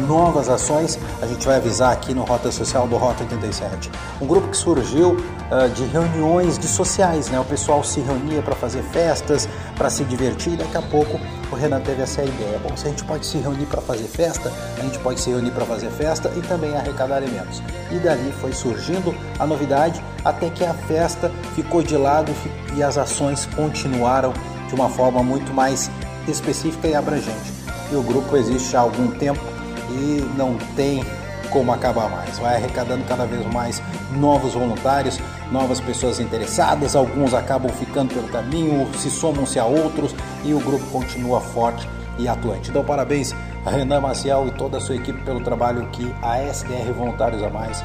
novas 0.07 0.49
ações, 0.49 0.99
a 1.21 1.25
gente 1.25 1.45
vai 1.45 1.57
avisar 1.57 1.91
aqui 1.91 2.13
no 2.13 2.23
Rota 2.23 2.51
Social 2.51 2.87
do 2.87 2.97
Rota 2.97 3.23
87. 3.23 3.89
Um 4.21 4.27
grupo 4.27 4.49
que 4.49 4.57
surgiu 4.57 5.11
uh, 5.11 5.69
de 5.73 5.83
reuniões 5.85 6.57
de 6.57 6.67
sociais, 6.67 7.29
né? 7.29 7.39
O 7.39 7.45
pessoal 7.45 7.83
se 7.83 7.99
reunia 7.99 8.41
para 8.41 8.55
fazer 8.55 8.81
festas, 8.83 9.47
para 9.75 9.89
se 9.89 10.03
divertir. 10.03 10.53
E 10.53 10.57
daqui 10.57 10.77
a 10.77 10.81
pouco 10.81 11.19
o 11.51 11.55
Renan 11.55 11.81
teve 11.81 12.01
essa 12.01 12.23
ideia. 12.23 12.59
Bom, 12.59 12.75
se 12.75 12.87
a 12.87 12.89
gente 12.89 13.03
pode 13.03 13.25
se 13.25 13.37
reunir 13.37 13.65
para 13.65 13.81
fazer 13.81 14.07
festa, 14.07 14.51
a 14.77 14.81
gente 14.81 14.99
pode 14.99 15.19
se 15.19 15.29
reunir 15.29 15.51
para 15.51 15.65
fazer 15.65 15.89
festa 15.89 16.31
e 16.35 16.41
também 16.41 16.75
arrecadar 16.75 17.17
alimentos. 17.17 17.61
E 17.91 17.99
dali 17.99 18.31
foi 18.39 18.53
surgindo 18.53 19.13
a 19.39 19.45
novidade 19.45 20.03
até 20.23 20.49
que 20.49 20.63
a 20.63 20.73
festa 20.73 21.31
ficou 21.55 21.81
de 21.81 21.97
lado 21.97 22.31
e 22.75 22.83
as 22.83 22.97
ações 22.97 23.47
continuaram 23.55 24.33
de 24.67 24.75
uma 24.75 24.89
forma 24.89 25.21
muito 25.21 25.53
mais 25.53 25.91
específica 26.27 26.87
e 26.87 26.95
abrangente. 26.95 27.51
E 27.91 27.95
o 27.95 28.01
grupo 28.01 28.37
existe 28.37 28.75
há 28.77 28.79
algum 28.79 29.07
tempo 29.07 29.41
e 29.91 30.37
não 30.37 30.57
tem 30.75 31.03
como 31.51 31.71
acabar 31.71 32.09
mais. 32.09 32.39
Vai 32.39 32.55
arrecadando 32.55 33.03
cada 33.05 33.25
vez 33.25 33.45
mais 33.53 33.81
novos 34.13 34.53
voluntários, 34.53 35.19
novas 35.51 35.79
pessoas 35.79 36.19
interessadas, 36.19 36.95
alguns 36.95 37.33
acabam 37.33 37.71
ficando 37.71 38.13
pelo 38.13 38.27
caminho, 38.29 38.89
se 38.97 39.09
somam-se 39.09 39.59
a 39.59 39.65
outros 39.65 40.15
e 40.43 40.53
o 40.53 40.59
grupo 40.59 40.85
continua 40.87 41.41
forte 41.41 41.87
e 42.17 42.27
atuante. 42.27 42.69
Então, 42.69 42.83
parabéns 42.83 43.35
a 43.65 43.69
Renan 43.69 44.01
Maciel 44.01 44.47
e 44.47 44.51
toda 44.51 44.77
a 44.77 44.81
sua 44.81 44.95
equipe 44.95 45.21
pelo 45.23 45.41
trabalho 45.41 45.87
que 45.91 46.13
a 46.21 46.39
SDR 46.41 46.91
Voluntários 46.95 47.43
a 47.43 47.49
Mais 47.49 47.83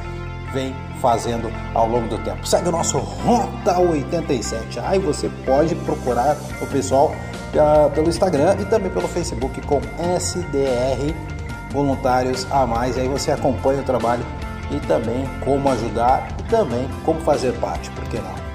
vem 0.53 0.75
fazendo 1.01 1.53
ao 1.75 1.89
longo 1.89 2.09
do 2.09 2.19
tempo. 2.19 2.47
Segue 2.47 2.69
o 2.69 2.73
nosso 2.73 2.99
Rota 2.99 3.79
87. 3.79 4.81
Aí 4.81 4.99
você 4.99 5.29
pode 5.45 5.75
procurar 5.75 6.37
o 6.63 6.67
pessoal 6.67 7.13
uh, 7.53 7.91
pelo 7.91 8.09
Instagram 8.09 8.57
e 8.61 8.65
também 8.65 8.91
pelo 8.91 9.07
Facebook 9.07 9.61
com 9.63 9.81
SDR 10.17 11.36
voluntários 11.77 12.47
a 12.51 12.67
mais. 12.67 12.97
Aí 12.97 13.07
você 13.07 13.31
acompanha 13.31 13.81
o 13.81 13.85
trabalho 13.85 14.25
e 14.71 14.81
também 14.87 15.29
como 15.45 15.69
ajudar 15.71 16.27
e 16.41 16.43
também 16.45 16.89
como 17.05 17.21
fazer 17.21 17.53
parte, 17.61 17.91
por 17.91 18.05
que 18.05 18.17
não? 18.17 18.47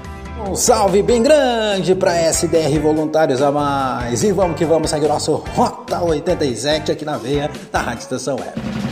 Um 0.50 0.56
salve 0.56 1.02
bem 1.02 1.22
grande 1.22 1.94
para 1.94 2.16
SDR 2.16 2.80
Voluntários 2.82 3.40
a 3.40 3.52
Mais. 3.52 4.24
E 4.24 4.32
vamos 4.32 4.56
que 4.56 4.64
vamos 4.64 4.90
seguir 4.90 5.06
o 5.06 5.08
nosso 5.08 5.34
Rota 5.54 6.02
87 6.02 6.90
aqui 6.90 7.04
na 7.04 7.16
veia 7.16 7.48
da 7.70 7.80
Rádio 7.80 8.00
Estação 8.00 8.36
Web. 8.36 8.91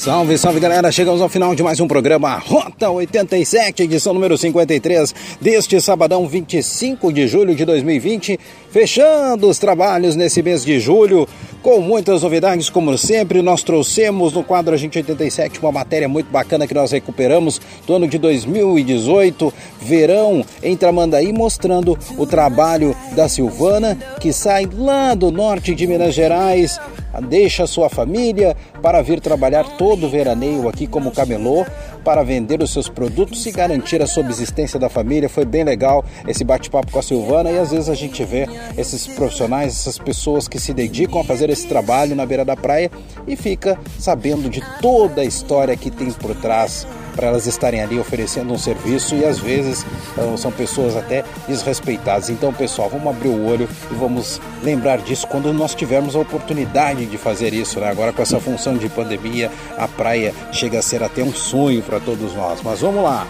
Salve, 0.00 0.38
salve 0.38 0.58
galera! 0.60 0.90
Chegamos 0.90 1.20
ao 1.20 1.28
final 1.28 1.54
de 1.54 1.62
mais 1.62 1.78
um 1.78 1.86
programa 1.86 2.38
Rota 2.38 2.88
87, 2.88 3.82
edição 3.82 4.14
número 4.14 4.38
53 4.38 5.14
deste 5.42 5.78
sabadão 5.78 6.26
25 6.26 7.12
de 7.12 7.28
julho 7.28 7.54
de 7.54 7.66
2020. 7.66 8.40
Fechando 8.70 9.46
os 9.46 9.58
trabalhos 9.58 10.16
nesse 10.16 10.42
mês 10.42 10.64
de 10.64 10.80
julho, 10.80 11.28
com 11.62 11.82
muitas 11.82 12.22
novidades, 12.22 12.70
como 12.70 12.96
sempre. 12.96 13.42
Nós 13.42 13.62
trouxemos 13.62 14.32
no 14.32 14.42
quadro 14.42 14.72
Agente 14.72 14.96
87 14.96 15.60
uma 15.60 15.70
matéria 15.70 16.08
muito 16.08 16.30
bacana 16.30 16.66
que 16.66 16.72
nós 16.72 16.92
recuperamos 16.92 17.60
do 17.86 17.92
ano 17.92 18.08
de 18.08 18.16
2018, 18.16 19.52
verão 19.82 20.42
em 20.62 20.78
Tramandaí, 20.78 21.30
mostrando 21.30 21.98
o 22.16 22.26
trabalho 22.26 22.96
da 23.14 23.28
Silvana, 23.28 23.98
que 24.18 24.32
sai 24.32 24.66
lá 24.72 25.14
do 25.14 25.30
norte 25.30 25.74
de 25.74 25.86
Minas 25.86 26.14
Gerais, 26.14 26.80
deixa 27.18 27.66
sua 27.66 27.88
família 27.88 28.54
para 28.82 29.00
vir 29.02 29.20
trabalhar 29.20 29.64
todo 29.76 30.06
o 30.06 30.10
veraneio 30.10 30.68
aqui 30.68 30.86
como 30.86 31.10
camelô 31.10 31.64
para 32.04 32.22
vender 32.22 32.62
os 32.62 32.72
seus 32.72 32.88
produtos 32.88 33.44
e 33.46 33.50
garantir 33.50 34.02
a 34.02 34.06
subsistência 34.06 34.78
da 34.78 34.88
família. 34.88 35.28
Foi 35.28 35.44
bem 35.44 35.64
legal 35.64 36.04
esse 36.28 36.44
bate-papo 36.44 36.92
com 36.92 36.98
a 36.98 37.02
Silvana 37.02 37.50
e 37.50 37.58
às 37.58 37.70
vezes 37.70 37.88
a 37.88 37.94
gente 37.94 38.22
vê 38.24 38.46
esses 38.76 39.06
profissionais, 39.06 39.72
essas 39.72 39.98
pessoas 39.98 40.46
que 40.46 40.60
se 40.60 40.72
dedicam 40.74 41.20
a 41.20 41.24
fazer 41.24 41.50
esse 41.50 41.66
trabalho 41.66 42.14
na 42.14 42.26
beira 42.26 42.44
da 42.44 42.56
praia 42.56 42.90
e 43.26 43.36
fica 43.36 43.78
sabendo 43.98 44.48
de 44.48 44.62
toda 44.80 45.22
a 45.22 45.24
história 45.24 45.76
que 45.76 45.90
tem 45.90 46.10
por 46.12 46.34
trás 46.36 46.86
para 47.10 47.28
elas 47.28 47.46
estarem 47.46 47.82
ali 47.82 47.98
oferecendo 47.98 48.52
um 48.52 48.58
serviço 48.58 49.14
e 49.14 49.24
às 49.24 49.38
vezes 49.38 49.84
então, 50.12 50.36
são 50.36 50.50
pessoas 50.50 50.96
até 50.96 51.24
desrespeitadas. 51.48 52.30
Então, 52.30 52.52
pessoal, 52.52 52.88
vamos 52.88 53.08
abrir 53.08 53.28
o 53.28 53.46
olho 53.46 53.68
e 53.90 53.94
vamos 53.94 54.40
lembrar 54.62 54.98
disso 54.98 55.26
quando 55.26 55.52
nós 55.52 55.74
tivermos 55.74 56.14
a 56.16 56.20
oportunidade 56.20 57.06
de 57.06 57.18
fazer 57.18 57.52
isso. 57.52 57.80
Né? 57.80 57.88
Agora, 57.88 58.12
com 58.12 58.22
essa 58.22 58.40
função 58.40 58.76
de 58.76 58.88
pandemia, 58.88 59.50
a 59.76 59.88
praia 59.88 60.34
chega 60.52 60.78
a 60.78 60.82
ser 60.82 61.02
até 61.02 61.22
um 61.22 61.32
sonho 61.32 61.82
para 61.82 62.00
todos 62.00 62.34
nós. 62.34 62.60
Mas 62.62 62.80
vamos 62.80 63.02
lá. 63.02 63.26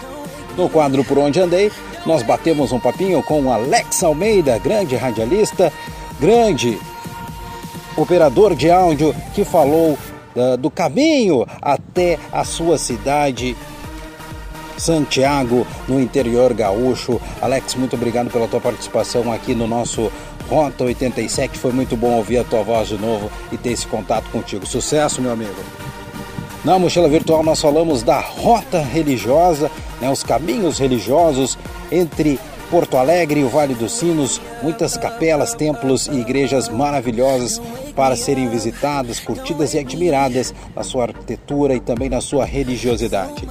No 0.56 0.68
quadro 0.68 1.04
Por 1.04 1.18
Onde 1.18 1.40
Andei, 1.40 1.70
nós 2.04 2.22
batemos 2.22 2.72
um 2.72 2.80
papinho 2.80 3.22
com 3.22 3.42
o 3.42 3.52
Alex 3.52 4.02
Almeida, 4.02 4.58
grande 4.58 4.96
radialista, 4.96 5.72
grande 6.18 6.78
operador 7.96 8.54
de 8.54 8.70
áudio 8.70 9.14
que 9.34 9.44
falou 9.44 9.98
do 10.58 10.70
caminho 10.70 11.46
até 11.60 12.18
a 12.32 12.44
sua 12.44 12.78
cidade 12.78 13.56
Santiago, 14.80 15.66
no 15.86 16.00
interior 16.00 16.54
gaúcho. 16.54 17.20
Alex, 17.40 17.74
muito 17.74 17.94
obrigado 17.94 18.30
pela 18.30 18.48
tua 18.48 18.60
participação 18.60 19.30
aqui 19.30 19.54
no 19.54 19.66
nosso 19.66 20.10
Rota 20.48 20.84
87. 20.84 21.58
Foi 21.58 21.70
muito 21.70 21.96
bom 21.96 22.12
ouvir 22.16 22.38
a 22.38 22.44
tua 22.44 22.62
voz 22.62 22.88
de 22.88 22.96
novo 22.96 23.30
e 23.52 23.58
ter 23.58 23.72
esse 23.72 23.86
contato 23.86 24.30
contigo. 24.30 24.66
Sucesso, 24.66 25.20
meu 25.20 25.32
amigo. 25.32 25.54
Na 26.64 26.78
mochila 26.78 27.08
virtual 27.08 27.42
nós 27.42 27.60
falamos 27.60 28.02
da 28.02 28.20
rota 28.20 28.80
religiosa, 28.80 29.70
né, 30.00 30.10
os 30.10 30.22
caminhos 30.22 30.78
religiosos 30.78 31.58
entre 31.90 32.38
Porto 32.70 32.96
Alegre 32.96 33.42
o 33.42 33.48
Vale 33.48 33.74
dos 33.74 33.92
Sinos, 33.92 34.40
muitas 34.62 34.96
capelas, 34.96 35.54
templos 35.54 36.06
e 36.06 36.20
igrejas 36.20 36.68
maravilhosas 36.68 37.60
para 37.96 38.14
serem 38.14 38.48
visitadas, 38.48 39.18
curtidas 39.18 39.74
e 39.74 39.78
admiradas 39.80 40.54
na 40.74 40.84
sua 40.84 41.04
arquitetura 41.04 41.74
e 41.74 41.80
também 41.80 42.08
na 42.08 42.20
sua 42.20 42.44
religiosidade. 42.44 43.48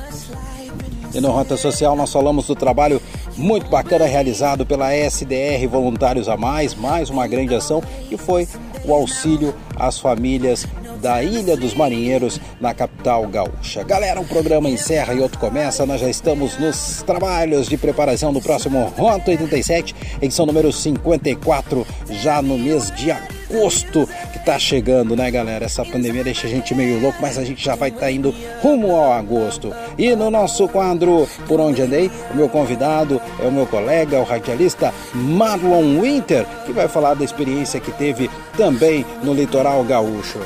E 1.14 1.20
no 1.20 1.32
Rota 1.32 1.58
Social 1.58 1.98
nós 1.98 2.14
falamos 2.14 2.48
do 2.48 2.56
trabalho 2.56 3.02
muito 3.36 3.70
bacana 3.70 4.06
realizado 4.06 4.66
pela 4.66 4.94
SDR 4.94 5.68
Voluntários 5.70 6.30
a 6.30 6.38
Mais, 6.38 6.74
mais 6.74 7.10
uma 7.10 7.28
grande 7.28 7.54
ação 7.54 7.84
que 8.08 8.16
foi 8.16 8.48
o 8.86 8.94
auxílio 8.94 9.54
às 9.76 10.00
famílias 10.00 10.66
da 11.02 11.24
Ilha 11.24 11.56
dos 11.56 11.74
Marinheiros, 11.74 12.40
na 12.60 12.74
capital 12.74 13.28
gaúcha. 13.28 13.84
Galera, 13.84 14.20
o 14.20 14.26
programa 14.26 14.70
encerra 14.70 15.14
e 15.14 15.20
outro 15.20 15.40
começa. 15.40 15.86
Nós 15.86 16.02
já 16.02 16.10
estamos 16.10 16.58
nos 16.58 17.02
trabalhos 17.04 17.68
de 17.68 17.78
preparação 17.78 18.32
do 18.34 18.42
próximo 18.42 18.86
Rota 18.98 19.32
87, 19.32 19.96
edição 20.22 20.46
número 20.46 20.72
54, 20.72 21.86
já 22.10 22.42
no 22.42 22.58
mês 22.58 22.92
de 22.92 23.12
agosto 23.12 24.08
que 24.32 24.40
tá 24.40 24.60
chegando, 24.60 25.16
né, 25.16 25.30
galera? 25.32 25.66
Essa 25.66 25.84
pandemia 25.84 26.24
deixa 26.24 26.48
a 26.48 26.50
gente 26.50 26.76
meio 26.76 27.00
louco, 27.00 27.18
mas 27.22 27.38
a 27.38 27.44
gente 27.44 27.64
já 27.64 27.76
vai 27.76 27.90
estar 27.90 28.02
tá 28.02 28.12
indo 28.12 28.34
rumo 28.62 28.96
ao 28.96 29.14
agosto. 29.14 29.74
E 29.98 30.16
no 30.16 30.30
nosso 30.30 30.68
quadro 30.68 31.28
Por 31.48 31.60
Onde 31.60 31.82
Andei, 31.82 32.12
o 32.32 32.36
meu 32.36 32.48
convidado 32.48 33.20
é 33.40 33.48
o 33.48 33.52
meu 33.52 33.66
colega, 33.66 34.20
o 34.20 34.24
radialista 34.24 34.94
Marlon 35.14 36.02
Winter, 36.02 36.46
que 36.66 36.72
vai 36.72 36.88
falar 36.88 37.16
da 37.16 37.26
experiência 37.26 37.80
que 37.80 37.92
teve 37.92 38.30
também 38.56 39.06
no 39.24 39.34
litoral 39.34 39.84
gaúcho. 39.84 40.40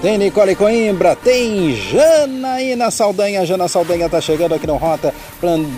Tem 0.00 0.16
Nicole 0.16 0.54
Coimbra, 0.54 1.16
tem 1.16 1.74
Janaína 1.74 2.88
Saldanha. 2.88 3.44
Jana 3.44 3.66
Saldanha 3.66 4.08
tá 4.08 4.20
chegando 4.20 4.54
aqui 4.54 4.64
no 4.64 4.76
Rota 4.76 5.12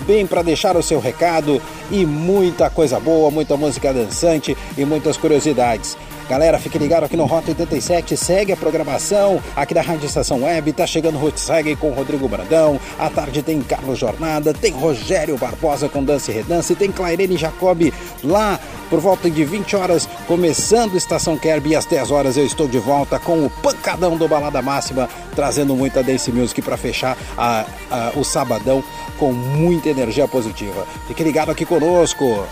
bem 0.06 0.26
para 0.26 0.42
deixar 0.42 0.76
o 0.76 0.82
seu 0.82 1.00
recado 1.00 1.60
e 1.90 2.04
muita 2.04 2.68
coisa 2.68 3.00
boa, 3.00 3.30
muita 3.30 3.56
música 3.56 3.94
dançante 3.94 4.54
e 4.76 4.84
muitas 4.84 5.16
curiosidades. 5.16 5.96
Galera, 6.30 6.60
fique 6.60 6.78
ligado 6.78 7.02
aqui 7.02 7.16
no 7.16 7.26
Rota 7.26 7.48
87, 7.48 8.16
segue 8.16 8.52
a 8.52 8.56
programação 8.56 9.42
aqui 9.56 9.74
da 9.74 9.82
Rádio 9.82 10.06
Estação 10.06 10.44
Web, 10.44 10.72
tá 10.74 10.86
chegando 10.86 11.18
Segue 11.34 11.74
com 11.74 11.90
Rodrigo 11.90 12.28
Brandão, 12.28 12.78
à 12.96 13.10
tarde 13.10 13.42
tem 13.42 13.60
Carlos 13.60 13.98
Jornada, 13.98 14.54
tem 14.54 14.72
Rogério 14.72 15.36
Barbosa 15.36 15.88
com 15.88 16.04
Dança 16.04 16.30
e 16.30 16.34
Redance, 16.34 16.76
tem 16.76 16.92
Clairene 16.92 17.36
Jacobi 17.36 17.92
lá 18.22 18.60
por 18.88 19.00
volta 19.00 19.28
de 19.28 19.44
20 19.44 19.74
horas, 19.74 20.08
começando 20.28 20.94
Estação 20.94 21.36
Kerb 21.36 21.68
e 21.68 21.74
às 21.74 21.84
10 21.84 22.12
horas 22.12 22.36
eu 22.36 22.46
estou 22.46 22.68
de 22.68 22.78
volta 22.78 23.18
com 23.18 23.44
o 23.44 23.50
pancadão 23.50 24.16
do 24.16 24.28
Balada 24.28 24.62
Máxima, 24.62 25.08
trazendo 25.34 25.74
muita 25.74 26.00
dance 26.00 26.30
music 26.30 26.62
para 26.62 26.76
fechar 26.76 27.18
a, 27.36 27.66
a, 27.90 28.12
o 28.14 28.22
sabadão 28.22 28.84
com 29.18 29.32
muita 29.32 29.88
energia 29.88 30.28
positiva. 30.28 30.86
Fique 31.08 31.24
ligado 31.24 31.50
aqui 31.50 31.66
conosco. 31.66 32.46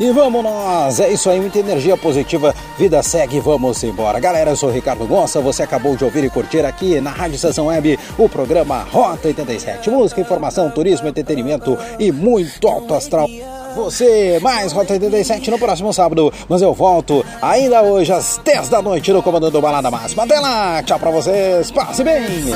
E 0.00 0.12
vamos 0.12 0.44
nós! 0.44 1.00
É 1.00 1.10
isso 1.10 1.28
aí, 1.28 1.40
muita 1.40 1.58
energia 1.58 1.96
positiva, 1.96 2.54
vida 2.78 3.02
segue, 3.02 3.40
vamos 3.40 3.82
embora. 3.82 4.20
Galera, 4.20 4.50
eu 4.50 4.56
sou 4.56 4.70
Ricardo 4.70 5.04
Gonça, 5.06 5.40
você 5.40 5.64
acabou 5.64 5.96
de 5.96 6.04
ouvir 6.04 6.22
e 6.22 6.30
curtir 6.30 6.64
aqui 6.64 7.00
na 7.00 7.10
Rádio 7.10 7.34
Estação 7.34 7.66
Web 7.66 7.98
o 8.16 8.28
programa 8.28 8.86
Rota 8.92 9.26
87. 9.26 9.90
Música, 9.90 10.20
informação, 10.20 10.70
turismo, 10.70 11.08
entretenimento 11.08 11.76
e 11.98 12.12
muito 12.12 12.68
alto 12.68 12.94
astral. 12.94 13.26
Você, 13.74 14.38
mais 14.40 14.72
Rota 14.72 14.92
87 14.92 15.50
no 15.50 15.58
próximo 15.58 15.92
sábado, 15.92 16.32
mas 16.48 16.62
eu 16.62 16.72
volto 16.72 17.24
ainda 17.42 17.82
hoje 17.82 18.12
às 18.12 18.40
10 18.44 18.68
da 18.68 18.80
noite 18.80 19.12
no 19.12 19.20
Comando 19.20 19.50
do 19.50 19.60
Balada 19.60 19.90
Máxima. 19.90 20.22
Até 20.22 20.38
lá, 20.38 20.80
tchau 20.84 20.98
pra 21.00 21.10
vocês, 21.10 21.72
passe 21.72 22.04
bem! 22.04 22.46